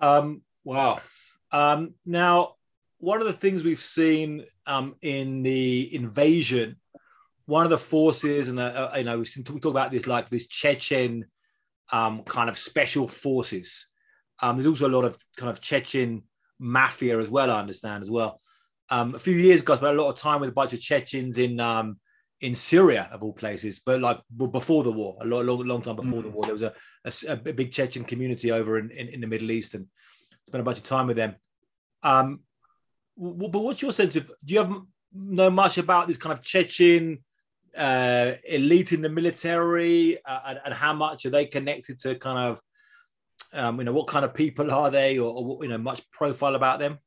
Um, 0.00 0.42
wow. 0.64 1.00
Um, 1.52 1.94
now, 2.04 2.56
one 2.98 3.20
of 3.20 3.26
the 3.26 3.32
things 3.32 3.64
we've 3.64 3.78
seen 3.78 4.44
um, 4.66 4.96
in 5.00 5.42
the 5.42 5.94
invasion, 5.94 6.76
one 7.46 7.64
of 7.64 7.70
the 7.70 7.78
forces, 7.78 8.48
and 8.48 8.58
uh, 8.58 8.90
uh 8.92 8.98
you 8.98 9.04
know, 9.04 9.18
we 9.18 9.24
talk 9.24 9.64
about 9.64 9.90
this 9.90 10.06
like 10.06 10.28
this 10.28 10.48
Chechen 10.48 11.24
um, 11.92 12.22
kind 12.24 12.48
of 12.48 12.58
special 12.58 13.06
forces. 13.06 13.88
Um, 14.40 14.56
there's 14.56 14.66
also 14.66 14.88
a 14.88 14.96
lot 14.96 15.04
of 15.04 15.16
kind 15.36 15.50
of 15.50 15.60
Chechen 15.60 16.24
mafia 16.58 17.18
as 17.18 17.28
well, 17.28 17.50
I 17.50 17.60
understand 17.60 18.02
as 18.02 18.10
well. 18.10 18.40
Um, 18.90 19.14
a 19.14 19.18
few 19.18 19.34
years 19.34 19.62
ago, 19.62 19.74
I 19.74 19.76
spent 19.76 19.96
a 19.96 20.02
lot 20.02 20.10
of 20.10 20.18
time 20.18 20.40
with 20.40 20.50
a 20.50 20.54
bunch 20.54 20.72
of 20.72 20.80
Chechens 20.80 21.38
in 21.38 21.60
um, 21.60 21.98
in 22.40 22.56
Syria, 22.56 23.08
of 23.12 23.22
all 23.22 23.32
places, 23.32 23.78
but 23.78 24.00
like 24.00 24.20
before 24.36 24.82
the 24.82 24.90
war, 24.90 25.16
a 25.20 25.24
long, 25.24 25.46
long, 25.46 25.64
long 25.64 25.80
time 25.80 25.94
before 25.94 26.20
mm. 26.20 26.24
the 26.24 26.30
war, 26.30 26.42
there 26.42 26.52
was 26.52 26.62
a, 26.62 26.74
a, 27.04 27.32
a, 27.32 27.36
big 27.36 27.70
Chechen 27.70 28.02
community 28.02 28.50
over 28.50 28.80
in, 28.80 28.90
in, 28.90 29.08
in, 29.08 29.20
the 29.20 29.28
Middle 29.28 29.52
East 29.52 29.74
and 29.74 29.86
spent 30.48 30.60
a 30.60 30.64
bunch 30.64 30.78
of 30.78 30.82
time 30.82 31.06
with 31.06 31.16
them. 31.16 31.36
Um, 32.02 32.40
w- 33.16 33.48
but 33.48 33.60
what's 33.60 33.80
your 33.80 33.92
sense 33.92 34.16
of, 34.16 34.26
do 34.44 34.54
you 34.54 34.58
have 34.58 34.74
know 35.14 35.50
much 35.50 35.78
about 35.78 36.08
this 36.08 36.16
kind 36.16 36.32
of 36.32 36.42
Chechen 36.42 37.22
uh, 37.76 38.32
elite 38.48 38.92
in 38.92 39.02
the 39.02 39.08
military, 39.08 40.22
uh, 40.24 40.40
and, 40.46 40.60
and, 40.64 40.74
how 40.74 40.92
much 40.92 41.24
are 41.26 41.30
they 41.30 41.46
connected 41.46 41.98
to 42.00 42.14
kind 42.14 42.38
of, 42.38 42.60
um, 43.52 43.78
you 43.78 43.84
know, 43.84 43.92
what 43.92 44.06
kind 44.08 44.24
of 44.24 44.34
people 44.34 44.70
are 44.70 44.90
they, 44.90 45.18
or, 45.18 45.32
or 45.32 45.64
you 45.64 45.68
know, 45.70 45.78
much 45.78 46.08
profile 46.10 46.54
about 46.54 46.78
them? 46.78 46.98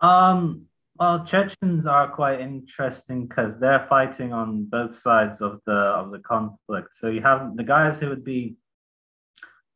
Um, 0.00 0.66
well, 0.98 1.24
Chechens 1.24 1.86
are 1.86 2.08
quite 2.08 2.40
interesting 2.40 3.26
because 3.26 3.58
they're 3.58 3.86
fighting 3.88 4.32
on 4.32 4.64
both 4.64 4.96
sides 4.96 5.40
of 5.40 5.60
the 5.66 5.72
of 5.72 6.10
the 6.10 6.20
conflict. 6.20 6.94
So 6.94 7.08
you 7.08 7.20
have 7.22 7.56
the 7.56 7.64
guys 7.64 7.98
who 7.98 8.08
would 8.08 8.24
be 8.24 8.56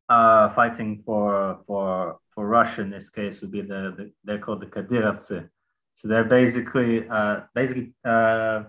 uh, 0.08 0.50
fighting 0.50 1.02
for 1.04 1.60
for 1.66 2.18
for 2.30 2.46
Russia 2.46 2.82
in 2.82 2.90
this 2.90 3.10
case 3.10 3.40
would 3.42 3.50
be 3.50 3.60
the, 3.60 3.94
the 3.96 4.12
they're 4.24 4.38
called 4.38 4.60
the 4.60 4.66
Kadyrovtsy. 4.66 5.48
So 5.96 6.08
they're 6.08 6.24
basically 6.24 7.06
uh, 7.08 7.40
basically 7.54 7.92
uh, 8.04 8.64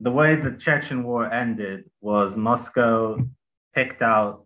the 0.00 0.10
way 0.10 0.36
the 0.36 0.52
Chechen 0.52 1.04
war 1.04 1.32
ended 1.32 1.90
was 2.00 2.36
Moscow 2.36 3.18
picked 3.74 4.02
out 4.02 4.44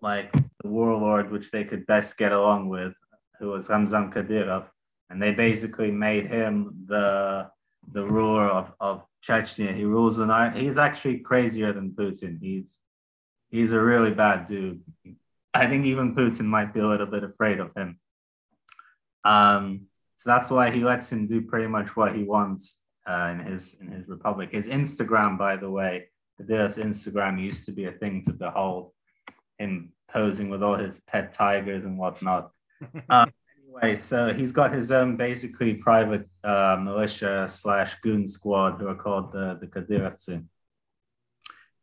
like 0.00 0.32
the 0.32 0.68
warlord 0.68 1.30
which 1.30 1.50
they 1.50 1.64
could 1.64 1.86
best 1.86 2.16
get 2.16 2.32
along 2.32 2.68
with, 2.68 2.94
who 3.38 3.48
was 3.48 3.68
Ramzan 3.68 4.10
Kadyrov, 4.10 4.66
and 5.10 5.22
they 5.22 5.32
basically 5.32 5.90
made 5.90 6.26
him 6.26 6.84
the 6.86 7.48
the 7.92 8.06
ruler 8.06 8.46
of, 8.46 8.72
of 8.80 9.04
Chechnya. 9.26 9.74
He 9.74 9.84
rules 9.84 10.16
the 10.16 10.26
night. 10.26 10.56
He's 10.56 10.78
actually 10.78 11.18
crazier 11.18 11.72
than 11.72 11.90
Putin. 11.90 12.38
He's 12.40 12.78
he's 13.50 13.72
a 13.72 13.80
really 13.80 14.12
bad 14.12 14.46
dude. 14.46 14.82
I 15.52 15.66
think 15.66 15.84
even 15.84 16.14
Putin 16.14 16.46
might 16.46 16.72
be 16.72 16.80
a 16.80 16.86
little 16.86 17.06
bit 17.06 17.24
afraid 17.24 17.60
of 17.60 17.74
him. 17.76 17.98
Um, 19.24 19.82
so 20.16 20.30
that's 20.30 20.50
why 20.50 20.70
he 20.70 20.80
lets 20.84 21.10
him 21.10 21.26
do 21.26 21.42
pretty 21.42 21.66
much 21.66 21.96
what 21.96 22.14
he 22.14 22.22
wants 22.22 22.79
uh, 23.08 23.32
in 23.32 23.38
his 23.40 23.76
in 23.80 23.90
his 23.90 24.08
republic. 24.08 24.50
His 24.52 24.66
Instagram, 24.66 25.38
by 25.38 25.56
the 25.56 25.70
way, 25.70 26.08
the 26.38 26.44
Kadyrov's 26.44 26.78
Instagram 26.78 27.40
used 27.40 27.64
to 27.66 27.72
be 27.72 27.86
a 27.86 27.92
thing 27.92 28.22
to 28.26 28.32
behold. 28.32 28.92
Him 29.58 29.92
posing 30.10 30.48
with 30.48 30.62
all 30.62 30.76
his 30.76 31.00
pet 31.06 31.32
tigers 31.32 31.84
and 31.84 31.98
whatnot. 31.98 32.50
uh, 33.08 33.26
anyway, 33.62 33.96
so 33.96 34.32
he's 34.32 34.52
got 34.52 34.72
his 34.72 34.90
own 34.90 35.16
basically 35.16 35.74
private 35.74 36.28
uh, 36.42 36.76
militia 36.80 37.46
slash 37.48 37.96
goon 38.02 38.26
squad 38.26 38.80
who 38.80 38.88
are 38.88 38.94
called 38.94 39.32
the 39.32 39.58
the 39.60 39.66
Kadyrovtsy. 39.66 40.44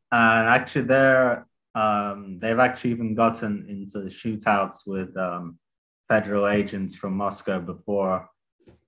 And 0.10 0.48
actually, 0.48 0.86
they're 0.86 1.46
um, 1.76 2.40
they've 2.40 2.60
actually 2.60 2.92
even 2.92 3.14
gotten 3.14 3.66
into 3.70 4.10
shootouts 4.10 4.88
with 4.88 5.16
um, 5.18 5.60
federal 6.08 6.48
agents 6.48 6.96
from 6.96 7.16
Moscow 7.16 7.60
before. 7.60 8.30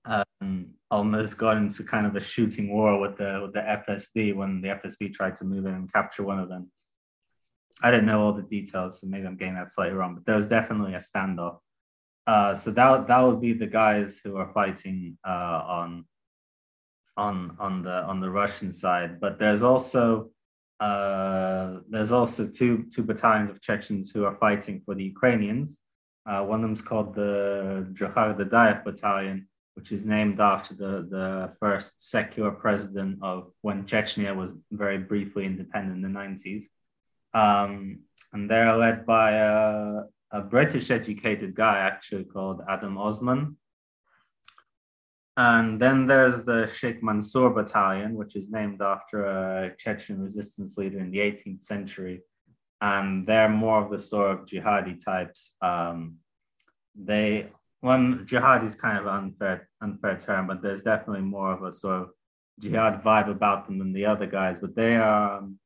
Um, 0.04 0.74
almost 0.90 1.38
got 1.38 1.56
into 1.56 1.84
kind 1.84 2.06
of 2.06 2.16
a 2.16 2.20
shooting 2.20 2.72
war 2.72 2.98
with 2.98 3.16
the 3.16 3.40
with 3.42 3.52
the 3.52 3.60
FSB 3.60 4.34
when 4.34 4.60
the 4.60 4.68
FSB 4.68 5.12
tried 5.12 5.36
to 5.36 5.44
move 5.44 5.66
in 5.66 5.74
and 5.74 5.92
capture 5.92 6.24
one 6.24 6.38
of 6.38 6.48
them. 6.48 6.70
I 7.82 7.90
didn't 7.90 8.06
know 8.06 8.22
all 8.22 8.32
the 8.32 8.42
details, 8.42 9.00
so 9.00 9.06
maybe 9.06 9.26
I'm 9.26 9.36
getting 9.36 9.54
that 9.54 9.70
slightly 9.70 9.94
wrong, 9.94 10.14
but 10.14 10.26
there 10.26 10.36
was 10.36 10.48
definitely 10.48 10.94
a 10.94 10.98
standoff. 10.98 11.58
Uh, 12.26 12.54
so 12.54 12.70
that 12.72 13.06
that 13.06 13.20
would 13.20 13.40
be 13.40 13.52
the 13.52 13.66
guys 13.66 14.20
who 14.22 14.36
are 14.36 14.52
fighting 14.52 15.16
uh, 15.26 15.62
on 15.66 16.04
on 17.16 17.56
on 17.58 17.82
the 17.82 18.02
on 18.04 18.20
the 18.20 18.30
Russian 18.30 18.72
side. 18.72 19.20
But 19.20 19.38
there's 19.38 19.62
also 19.62 20.30
uh, 20.80 21.78
there's 21.88 22.12
also 22.12 22.46
two 22.46 22.86
two 22.92 23.02
battalions 23.02 23.50
of 23.50 23.60
Chechens 23.60 24.10
who 24.10 24.24
are 24.24 24.36
fighting 24.36 24.82
for 24.84 24.94
the 24.94 25.04
Ukrainians. 25.04 25.78
Uh, 26.26 26.44
one 26.44 26.60
of 26.60 26.68
them's 26.68 26.82
called 26.82 27.14
the 27.14 27.88
Johar 27.92 28.36
Dudayev 28.38 28.84
Battalion, 28.84 29.48
which 29.80 29.92
is 29.92 30.04
named 30.04 30.38
after 30.40 30.74
the, 30.74 31.08
the 31.08 31.52
first 31.58 32.10
secular 32.10 32.50
president 32.50 33.18
of 33.22 33.50
when 33.62 33.86
Chechnya 33.86 34.36
was 34.36 34.52
very 34.70 34.98
briefly 34.98 35.46
independent 35.46 36.04
in 36.04 36.12
the 36.12 36.18
90s. 36.18 36.64
Um, 37.32 38.00
and 38.30 38.50
they're 38.50 38.76
led 38.76 39.06
by 39.06 39.30
a, 39.36 40.02
a 40.32 40.42
British 40.42 40.90
educated 40.90 41.54
guy 41.54 41.78
actually 41.78 42.24
called 42.24 42.60
Adam 42.68 42.98
Osman. 42.98 43.56
And 45.38 45.80
then 45.80 46.06
there's 46.06 46.44
the 46.44 46.66
Sheikh 46.66 47.02
Mansour 47.02 47.48
Battalion, 47.48 48.16
which 48.16 48.36
is 48.36 48.50
named 48.50 48.82
after 48.82 49.24
a 49.24 49.74
Chechen 49.78 50.20
resistance 50.20 50.76
leader 50.76 50.98
in 50.98 51.10
the 51.10 51.20
18th 51.20 51.62
century. 51.62 52.20
And 52.82 53.26
they're 53.26 53.48
more 53.48 53.82
of 53.82 53.90
the 53.90 53.98
sort 53.98 54.30
of 54.32 54.44
jihadi 54.44 55.02
types. 55.02 55.54
Um, 55.62 56.16
they, 56.94 57.48
one 57.80 58.26
jihad 58.26 58.64
is 58.64 58.74
kind 58.74 58.98
of 58.98 59.06
unfair, 59.06 59.68
unfair 59.80 60.18
term, 60.18 60.46
but 60.46 60.62
there's 60.62 60.82
definitely 60.82 61.22
more 61.22 61.52
of 61.52 61.62
a 61.62 61.72
sort 61.72 62.02
of 62.02 62.10
jihad 62.60 63.02
vibe 63.02 63.30
about 63.30 63.66
them 63.66 63.78
than 63.78 63.92
the 63.92 64.06
other 64.06 64.26
guys. 64.26 64.58
But 64.60 64.76
they 64.76 64.96
are 64.96 65.38
um, 65.38 65.58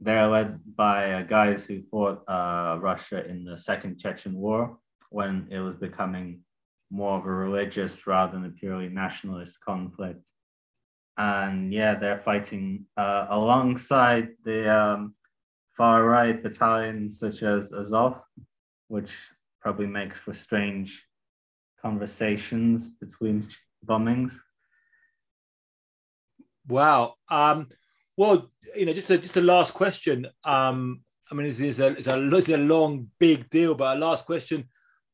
they're 0.00 0.26
led 0.26 0.58
by 0.76 1.12
uh, 1.12 1.22
guys 1.22 1.64
who 1.64 1.82
fought 1.82 2.28
uh, 2.28 2.78
Russia 2.80 3.24
in 3.24 3.44
the 3.44 3.56
Second 3.56 3.98
Chechen 3.98 4.34
War 4.34 4.76
when 5.10 5.46
it 5.50 5.60
was 5.60 5.76
becoming 5.76 6.40
more 6.90 7.18
of 7.18 7.26
a 7.26 7.30
religious 7.30 8.06
rather 8.06 8.32
than 8.32 8.44
a 8.44 8.50
purely 8.50 8.88
nationalist 8.88 9.64
conflict. 9.64 10.26
And 11.16 11.72
yeah, 11.72 11.94
they're 11.94 12.18
fighting 12.18 12.86
uh, 12.96 13.26
alongside 13.30 14.30
the 14.44 14.76
um, 14.76 15.14
far 15.76 16.04
right 16.04 16.42
battalions 16.42 17.20
such 17.20 17.42
as 17.42 17.72
Azov, 17.72 18.20
which 18.88 19.14
probably 19.60 19.86
makes 19.86 20.18
for 20.18 20.34
strange 20.34 21.06
conversations 21.82 22.88
between 22.88 23.46
bombings. 23.84 24.38
Wow. 26.68 27.14
Um, 27.28 27.68
well, 28.16 28.50
you 28.76 28.86
know, 28.86 28.92
just 28.92 29.10
a, 29.10 29.18
just 29.18 29.36
a 29.36 29.40
last 29.40 29.74
question. 29.74 30.28
Um, 30.44 31.02
I 31.30 31.34
mean, 31.34 31.46
it's, 31.46 31.60
it's, 31.60 31.80
a, 31.80 31.88
it's, 31.88 32.06
a, 32.06 32.36
it's 32.36 32.48
a 32.48 32.56
long, 32.56 33.08
big 33.18 33.50
deal, 33.50 33.74
but 33.74 33.96
a 33.96 34.00
last 34.00 34.26
question 34.26 34.68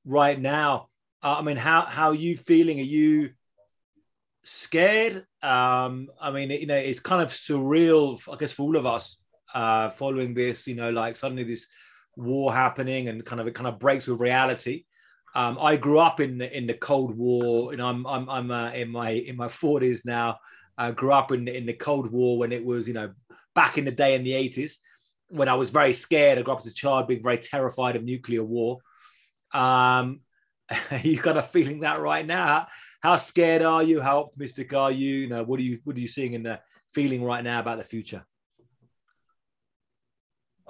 right 0.05 0.39
now. 0.39 0.89
Uh, 1.23 1.37
I 1.39 1.43
mean, 1.43 1.57
how, 1.57 1.83
how 1.83 2.09
are 2.09 2.15
you 2.15 2.37
feeling? 2.37 2.79
Are 2.79 2.83
you 2.83 3.31
scared? 4.45 5.25
Um, 5.43 6.09
I 6.21 6.31
mean, 6.31 6.51
you 6.51 6.67
know, 6.67 6.77
it's 6.77 7.01
kind 7.01 7.23
of 7.23 7.29
surreal, 7.29 8.21
I 8.33 8.37
guess, 8.37 8.53
for 8.53 8.63
all 8.63 8.77
of 8.77 8.87
us 8.87 9.23
uh, 9.55 9.91
following 9.91 10.35
this, 10.35 10.67
you 10.67 10.75
know, 10.75 10.91
like 10.91 11.17
suddenly 11.17 11.45
this 11.45 11.67
war 12.17 12.53
happening 12.53 13.09
and 13.09 13.25
kind 13.25 13.41
of 13.41 13.47
it 13.47 13.55
kind 13.55 13.69
of 13.69 13.79
breaks 13.79 14.07
with 14.07 14.21
reality. 14.21 14.85
Um, 15.39 15.57
I 15.61 15.77
grew 15.77 16.01
up 16.01 16.19
in 16.19 16.39
the, 16.39 16.57
in 16.57 16.67
the 16.67 16.75
Cold 16.75 17.17
War. 17.17 17.73
and 17.73 17.81
I'm 17.81 18.05
I'm, 18.09 18.29
I'm 18.29 18.51
uh, 18.51 18.73
in 18.73 18.91
my 18.91 19.11
in 19.11 19.37
my 19.37 19.47
40s 19.47 20.05
now. 20.05 20.41
I 20.77 20.91
grew 20.91 21.13
up 21.13 21.31
in 21.31 21.47
in 21.47 21.65
the 21.65 21.75
Cold 21.75 22.11
War 22.11 22.39
when 22.39 22.51
it 22.51 22.65
was, 22.65 22.89
you 22.89 22.95
know, 22.95 23.13
back 23.55 23.79
in 23.79 23.85
the 23.85 23.93
day 23.93 24.17
in 24.17 24.25
the 24.25 24.33
80s 24.33 24.79
when 25.29 25.49
I 25.49 25.55
was 25.55 25.71
very 25.71 25.93
scared. 25.93 26.39
I 26.39 26.43
grew 26.43 26.55
up 26.55 26.59
as 26.59 26.67
a 26.67 26.75
child 26.75 27.07
being 27.07 27.23
very 27.23 27.39
terrified 27.39 27.95
of 27.95 28.03
nuclear 28.03 28.43
war. 28.43 28.79
Um, 29.55 30.23
you 31.05 31.19
kind 31.21 31.39
of 31.39 31.49
feeling 31.53 31.81
that 31.81 32.01
right 32.01 32.27
now. 32.27 32.67
How 33.01 33.17
scared 33.17 33.63
are 33.63 33.85
you? 33.85 34.01
How 34.01 34.19
optimistic 34.19 34.75
are 34.75 34.91
you? 34.91 35.15
You 35.19 35.29
know, 35.29 35.45
what 35.45 35.61
are 35.61 35.63
you 35.63 35.79
what 35.85 35.97
are 35.97 36.01
you 36.01 36.09
seeing 36.09 36.33
in 36.33 36.43
the 36.43 36.59
feeling 36.93 37.23
right 37.23 37.45
now 37.45 37.61
about 37.61 37.79
the 37.79 37.85
future? 37.85 38.25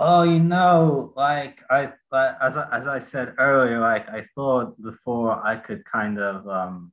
Oh, 0.01 0.23
you 0.23 0.39
know, 0.39 1.13
like 1.17 1.59
I, 1.69 1.93
as 2.13 2.57
I, 2.57 2.69
as 2.73 2.87
I 2.87 3.01
said 3.01 3.35
earlier, 3.37 3.81
like 3.81 4.09
I 4.09 4.27
thought 4.37 4.81
before 4.81 5.45
I 5.45 5.57
could 5.57 5.85
kind 5.85 6.21
of 6.21 6.47
um, 6.49 6.93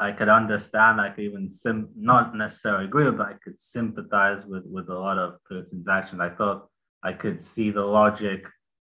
I 0.00 0.10
could 0.10 0.28
understand, 0.28 1.00
I 1.00 1.10
could 1.10 1.22
even 1.22 1.48
sim- 1.48 1.90
not 1.96 2.34
necessarily 2.34 2.86
agree 2.86 3.08
but 3.12 3.28
I 3.28 3.34
could 3.44 3.56
sympathize 3.56 4.44
with 4.44 4.64
with 4.66 4.88
a 4.88 4.98
lot 4.98 5.16
of 5.16 5.38
Putin's 5.48 5.86
actions. 5.86 6.20
I 6.20 6.30
thought 6.30 6.68
I 7.04 7.12
could 7.12 7.40
see 7.42 7.70
the 7.70 7.84
logic 7.84 8.46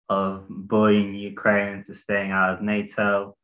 of 0.09 0.45
bullying 0.49 1.13
Ukraine 1.13 1.77
into 1.77 1.93
staying 1.93 2.31
out 2.31 2.53
of 2.53 2.61
NATO 2.63 3.37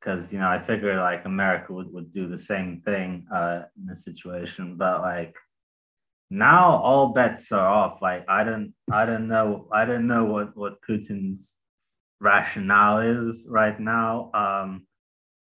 because 0.00 0.32
you 0.32 0.38
know 0.38 0.48
I 0.48 0.60
figured 0.66 0.96
like 0.96 1.26
America 1.26 1.74
would, 1.74 1.92
would 1.92 2.14
do 2.14 2.26
the 2.26 2.38
same 2.38 2.80
thing 2.86 3.26
uh, 3.34 3.64
in 3.76 3.86
this 3.86 4.02
situation, 4.02 4.76
but 4.76 5.02
like 5.02 5.34
now 6.30 6.76
all 6.76 7.12
bets 7.12 7.50
are 7.52 7.66
off. 7.66 8.00
Like 8.00 8.24
I 8.28 8.44
don't 8.44 8.72
I 8.90 9.04
don't 9.04 9.28
know 9.28 9.68
I 9.72 9.84
don't 9.84 10.06
know 10.06 10.24
what 10.24 10.56
what 10.56 10.80
Putin's 10.82 11.56
rationale 12.20 12.98
is 12.98 13.46
right 13.48 13.78
now. 13.78 14.30
Um, 14.32 14.86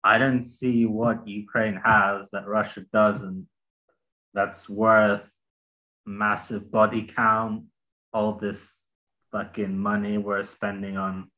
I 0.04 0.18
don't 0.18 0.44
see 0.44 0.86
what 0.86 1.28
Ukraine 1.28 1.80
has 1.86 2.32
that 2.32 2.48
Russia 2.48 2.84
doesn't 2.92 3.48
that's 4.34 4.68
worth 4.68 5.32
massive 6.06 6.72
body 6.72 7.04
count, 7.04 7.66
all 8.14 8.34
this 8.34 8.78
fucking 9.32 9.78
money 9.78 10.18
we're 10.18 10.44
spending 10.44 10.98
on 10.98 11.30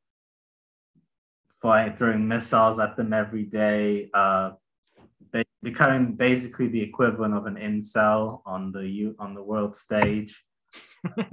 flying 1.61 1.95
throwing 1.95 2.27
missiles 2.27 2.79
at 2.79 2.95
them 2.97 3.13
every 3.13 3.43
day, 3.43 4.09
uh, 4.13 4.51
becoming 5.63 6.13
basically 6.13 6.67
the 6.67 6.81
equivalent 6.81 7.33
of 7.33 7.45
an 7.45 7.55
incel 7.55 8.41
on 8.45 8.71
the 8.71 9.15
on 9.17 9.33
the 9.33 9.41
world 9.41 9.75
stage. 9.75 10.43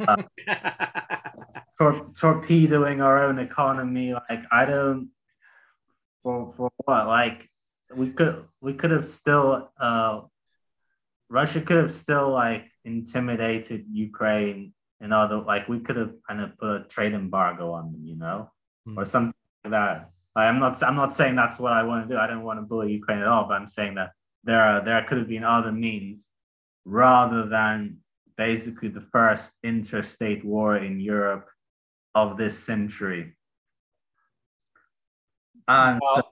Uh, 0.09 0.23
tor- 1.79 2.07
torpedoing 2.17 3.01
our 3.01 3.23
own 3.25 3.39
economy. 3.39 4.15
Like 4.15 4.45
I 4.51 4.65
don't 4.65 5.11
for 6.23 6.55
for 6.57 6.71
what? 6.85 7.07
Like 7.07 7.49
we 7.95 8.11
could 8.11 8.45
we 8.61 8.75
could 8.75 8.93
have 8.93 9.07
still 9.07 9.71
uh 9.79 10.23
Russia 11.29 11.61
could 11.61 11.77
have 11.77 11.91
still 11.91 12.31
like 12.31 12.71
intimidated 12.85 13.85
Ukraine 13.91 14.73
and 15.01 15.13
other 15.13 15.39
like 15.41 15.69
we 15.69 15.81
could 15.81 15.97
have 15.97 16.15
kind 16.29 16.41
of 16.41 16.57
put 16.59 16.69
a 16.69 16.85
trade 16.85 17.15
embargo 17.15 17.73
on 17.73 17.93
them, 17.93 18.05
you 18.05 18.17
know, 18.17 18.51
mm. 18.87 18.97
or 18.97 19.05
something 19.05 19.35
like 19.65 19.73
that. 19.73 20.11
Like, 20.37 20.47
I'm 20.47 20.61
not 20.61 20.81
I'm 20.83 20.97
not 20.97 21.13
saying 21.13 21.35
that's 21.35 21.59
what 21.59 21.73
I 21.73 21.83
want 21.83 22.09
to 22.09 22.15
do. 22.15 22.21
I 22.21 22.29
don't 22.29 22.45
want 22.45 22.59
to 22.61 22.63
bully 22.63 22.93
Ukraine 22.93 23.19
at 23.19 23.27
all, 23.27 23.49
but 23.49 23.55
I'm 23.55 23.67
saying 23.67 23.97
that 23.97 24.13
there 24.45 24.63
are 24.63 24.85
there 24.85 25.03
could 25.05 25.19
have 25.19 25.29
been 25.29 25.45
other 25.45 25.73
means 25.73 26.29
rather 26.85 27.47
than 27.47 27.99
basically 28.37 28.89
the 28.89 29.07
first 29.13 29.59
interstate 29.63 30.45
war 30.45 30.77
in 30.77 30.99
Europe 31.01 31.49
of 32.15 32.37
this 32.37 32.59
century 32.59 33.37
and 35.71 36.01
wow. 36.03 36.23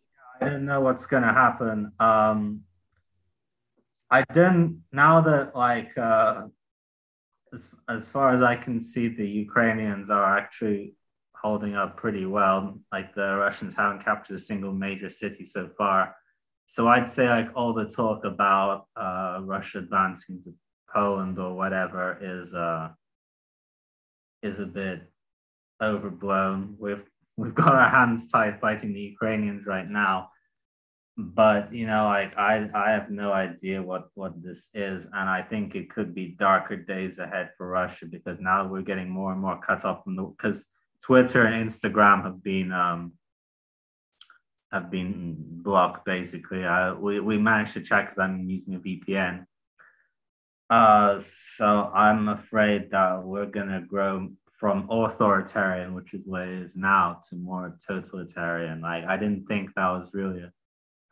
I 0.40 0.48
don't 0.48 0.64
know 0.64 0.80
what's 0.80 1.06
going 1.06 1.22
to 1.22 1.32
happen. 1.32 1.92
Um, 1.98 2.62
I 4.10 4.24
didn't. 4.32 4.82
Now 4.92 5.20
that 5.20 5.54
like 5.54 5.96
uh, 5.96 6.44
as 7.52 7.68
as 7.88 8.08
far 8.08 8.30
as 8.30 8.42
I 8.42 8.56
can 8.56 8.80
see, 8.80 9.08
the 9.08 9.26
Ukrainians 9.26 10.10
are 10.10 10.38
actually 10.38 10.94
holding 11.34 11.76
up 11.76 11.96
pretty 11.96 12.26
well. 12.26 12.80
Like 12.90 13.14
the 13.14 13.36
Russians 13.36 13.74
haven't 13.74 14.04
captured 14.04 14.34
a 14.34 14.38
single 14.40 14.72
major 14.72 15.10
city 15.10 15.44
so 15.44 15.68
far. 15.78 16.16
So 16.68 16.86
I'd 16.86 17.10
say 17.10 17.28
like 17.28 17.48
all 17.56 17.72
the 17.72 17.86
talk 17.86 18.24
about 18.24 18.86
uh, 18.94 19.40
Russia 19.42 19.78
advancing 19.78 20.40
to 20.44 20.54
Poland 20.94 21.38
or 21.38 21.54
whatever 21.54 22.18
is 22.20 22.54
uh, 22.54 22.90
is 24.42 24.60
a 24.60 24.66
bit 24.66 25.00
overblown. 25.82 26.76
We've 26.78 27.04
we've 27.36 27.54
got 27.54 27.74
our 27.74 27.88
hands 27.88 28.30
tied 28.30 28.60
fighting 28.60 28.92
the 28.92 29.00
Ukrainians 29.00 29.66
right 29.66 29.88
now 29.88 30.28
but 31.18 31.74
you 31.74 31.84
know 31.84 32.04
like 32.04 32.32
i 32.38 32.70
i 32.74 32.92
have 32.92 33.10
no 33.10 33.32
idea 33.32 33.82
what 33.82 34.08
what 34.14 34.40
this 34.40 34.68
is 34.72 35.04
and 35.06 35.28
i 35.28 35.42
think 35.42 35.74
it 35.74 35.90
could 35.90 36.14
be 36.14 36.36
darker 36.38 36.76
days 36.76 37.18
ahead 37.18 37.50
for 37.56 37.66
russia 37.66 38.06
because 38.06 38.38
now 38.38 38.64
we're 38.64 38.82
getting 38.82 39.10
more 39.10 39.32
and 39.32 39.40
more 39.40 39.60
cut 39.60 39.84
off 39.84 40.04
from 40.04 40.14
the 40.14 40.22
because 40.22 40.66
twitter 41.04 41.42
and 41.44 41.68
instagram 41.68 42.22
have 42.22 42.40
been 42.40 42.70
um 42.70 43.12
have 44.72 44.90
been 44.90 45.36
blocked 45.38 46.04
basically. 46.04 46.64
Uh 46.64 46.94
we, 46.94 47.20
we 47.20 47.38
managed 47.38 47.74
to 47.74 47.80
check 47.80 48.06
because 48.06 48.18
i'm 48.18 48.48
using 48.48 48.74
a 48.74 48.78
vpn 48.78 49.44
uh 50.70 51.18
so 51.20 51.90
i'm 51.94 52.28
afraid 52.28 52.90
that 52.90 53.22
we're 53.22 53.46
gonna 53.46 53.80
grow 53.80 54.28
from 54.58 54.88
authoritarian 54.90 55.94
which 55.94 56.12
is 56.12 56.20
what 56.26 56.42
it 56.42 56.62
is 56.62 56.76
now 56.76 57.18
to 57.28 57.36
more 57.36 57.76
totalitarian. 57.86 58.80
Like 58.80 59.04
i 59.04 59.16
didn't 59.16 59.46
think 59.46 59.74
that 59.74 59.88
was 59.88 60.10
really 60.12 60.42
a 60.42 60.52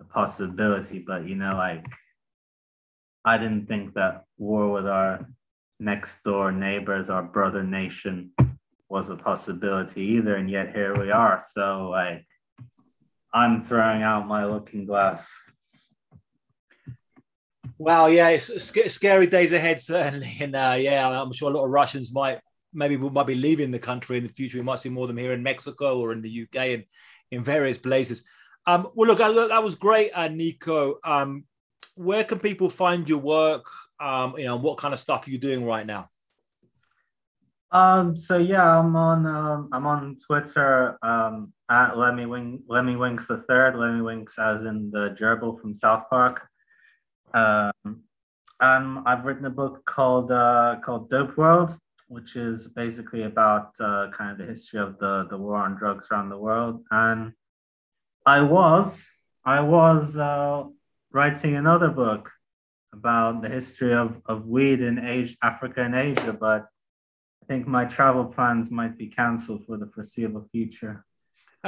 a 0.00 0.04
possibility, 0.04 0.98
but 0.98 1.26
you 1.26 1.36
know, 1.36 1.54
like 1.54 1.84
I 3.24 3.38
didn't 3.38 3.66
think 3.66 3.94
that 3.94 4.24
war 4.38 4.70
with 4.70 4.86
our 4.86 5.26
next 5.80 6.22
door 6.22 6.52
neighbors, 6.52 7.10
our 7.10 7.22
brother 7.22 7.62
nation, 7.62 8.32
was 8.88 9.08
a 9.08 9.16
possibility 9.16 10.02
either, 10.02 10.36
and 10.36 10.50
yet 10.50 10.74
here 10.74 10.94
we 10.98 11.10
are. 11.10 11.42
So 11.54 11.88
like 11.90 12.24
I'm 13.36 13.60
throwing 13.60 14.02
out 14.02 14.26
my 14.26 14.46
looking 14.46 14.86
glass. 14.86 15.30
Wow, 17.76 18.06
yeah, 18.06 18.30
it's 18.30 18.72
scary 18.94 19.26
days 19.26 19.52
ahead 19.52 19.78
certainly, 19.92 20.38
and 20.40 20.56
uh, 20.56 20.76
yeah, 20.78 21.06
I'm 21.06 21.34
sure 21.34 21.50
a 21.50 21.54
lot 21.54 21.66
of 21.66 21.70
Russians 21.70 22.14
might 22.14 22.40
maybe 22.72 22.96
we 22.96 23.10
might 23.10 23.26
be 23.26 23.34
leaving 23.34 23.70
the 23.70 23.78
country 23.78 24.16
in 24.16 24.22
the 24.22 24.32
future. 24.32 24.56
We 24.56 24.64
might 24.64 24.80
see 24.80 24.88
more 24.88 25.04
of 25.04 25.08
them 25.08 25.18
here 25.18 25.34
in 25.34 25.42
Mexico 25.42 26.00
or 26.00 26.12
in 26.12 26.22
the 26.22 26.42
UK 26.44 26.56
and 26.56 26.84
in 27.30 27.44
various 27.44 27.76
places. 27.76 28.24
Um, 28.66 28.88
well, 28.94 29.08
look, 29.08 29.18
that 29.18 29.62
was 29.62 29.74
great, 29.74 30.12
uh, 30.14 30.28
Niko. 30.28 30.94
Um, 31.04 31.44
where 31.94 32.24
can 32.24 32.38
people 32.38 32.70
find 32.70 33.06
your 33.06 33.18
work? 33.18 33.66
Um, 34.00 34.38
you 34.38 34.46
know, 34.46 34.56
what 34.56 34.78
kind 34.78 34.94
of 34.94 35.00
stuff 35.00 35.26
are 35.26 35.30
you 35.30 35.38
doing 35.38 35.62
right 35.64 35.86
now? 35.86 36.08
Um, 37.72 38.16
so 38.16 38.38
yeah, 38.38 38.78
I'm 38.78 38.94
on 38.94 39.26
um, 39.26 39.68
I'm 39.72 39.86
on 39.86 40.16
Twitter 40.24 40.98
um, 41.02 41.52
at 41.68 41.98
Lemmy 41.98 42.26
Wing 42.26 42.62
Lemmiwinks 42.68 43.26
the 43.26 43.38
third, 43.48 43.74
Lemmiwinks 43.74 44.38
as 44.38 44.62
in 44.62 44.90
the 44.90 45.16
gerbil 45.20 45.60
from 45.60 45.74
South 45.74 46.04
Park. 46.08 46.48
Um, 47.34 48.06
I've 48.60 49.24
written 49.24 49.44
a 49.44 49.50
book 49.50 49.84
called 49.84 50.30
uh, 50.30 50.76
called 50.82 51.10
Dope 51.10 51.36
World, 51.36 51.76
which 52.08 52.36
is 52.36 52.68
basically 52.68 53.24
about 53.24 53.74
uh, 53.80 54.08
kind 54.12 54.30
of 54.30 54.38
the 54.38 54.46
history 54.46 54.80
of 54.80 54.98
the 54.98 55.26
the 55.28 55.36
war 55.36 55.56
on 55.56 55.76
drugs 55.76 56.06
around 56.10 56.28
the 56.28 56.38
world. 56.38 56.84
And 56.90 57.32
I 58.24 58.42
was 58.42 59.06
I 59.44 59.60
was 59.60 60.16
uh, 60.16 60.64
writing 61.12 61.56
another 61.56 61.88
book 61.88 62.30
about 62.92 63.42
the 63.42 63.48
history 63.48 63.92
of, 63.92 64.22
of 64.26 64.46
weed 64.46 64.80
in 64.80 64.98
Asia, 64.98 65.36
Africa 65.42 65.82
and 65.82 65.94
Asia, 65.94 66.32
but 66.32 66.66
I 67.46 67.52
think 67.52 67.68
my 67.68 67.84
travel 67.84 68.24
plans 68.24 68.72
might 68.72 68.98
be 68.98 69.06
cancelled 69.06 69.64
for 69.66 69.76
the 69.76 69.86
foreseeable 69.86 70.48
future. 70.50 71.04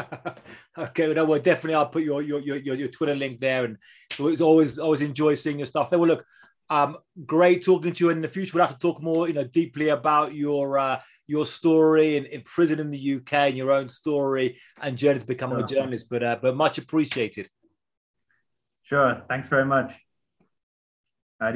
okay, 0.79 1.13
well, 1.13 1.27
well, 1.27 1.39
definitely 1.39 1.75
I'll 1.75 1.89
put 1.89 2.03
your, 2.03 2.21
your 2.21 2.41
your 2.41 2.57
your 2.75 2.89
Twitter 2.89 3.15
link 3.15 3.39
there, 3.39 3.65
and 3.65 3.79
so 4.13 4.27
it's 4.27 4.41
always 4.41 4.81
always 4.81 5.03
enjoy 5.03 5.35
seeing 5.35 5.59
your 5.59 5.67
stuff. 5.67 5.91
There, 5.91 5.99
well, 6.01 6.09
look, 6.09 6.27
um, 6.69 6.99
great 7.27 7.65
talking 7.65 7.93
to 7.93 8.05
you. 8.05 8.11
In 8.11 8.21
the 8.21 8.29
future, 8.29 8.57
we'll 8.57 8.67
have 8.67 8.77
to 8.77 8.81
talk 8.81 9.01
more, 9.01 9.29
you 9.29 9.35
know, 9.35 9.45
deeply 9.45 9.91
about 9.91 10.35
your 10.35 10.79
uh, 10.79 11.01
your 11.29 11.47
story 11.47 12.17
in, 12.17 12.27
in 12.27 12.43
prison 12.43 12.81
in 12.81 12.91
the 12.91 13.15
UK 13.17 13.33
and 13.35 13.57
your 13.57 13.71
own 13.71 13.89
story 13.89 14.59
and 14.83 14.99
journey 14.99 15.21
to 15.21 15.27
becoming 15.27 15.59
sure. 15.59 15.65
a 15.65 15.69
journalist. 15.69 16.09
But 16.11 16.23
uh, 16.25 16.39
but 16.43 16.57
much 16.57 16.79
appreciated. 16.79 17.49
Sure. 18.83 19.23
Thanks 19.29 19.47
very 19.47 19.65
much. 19.65 19.95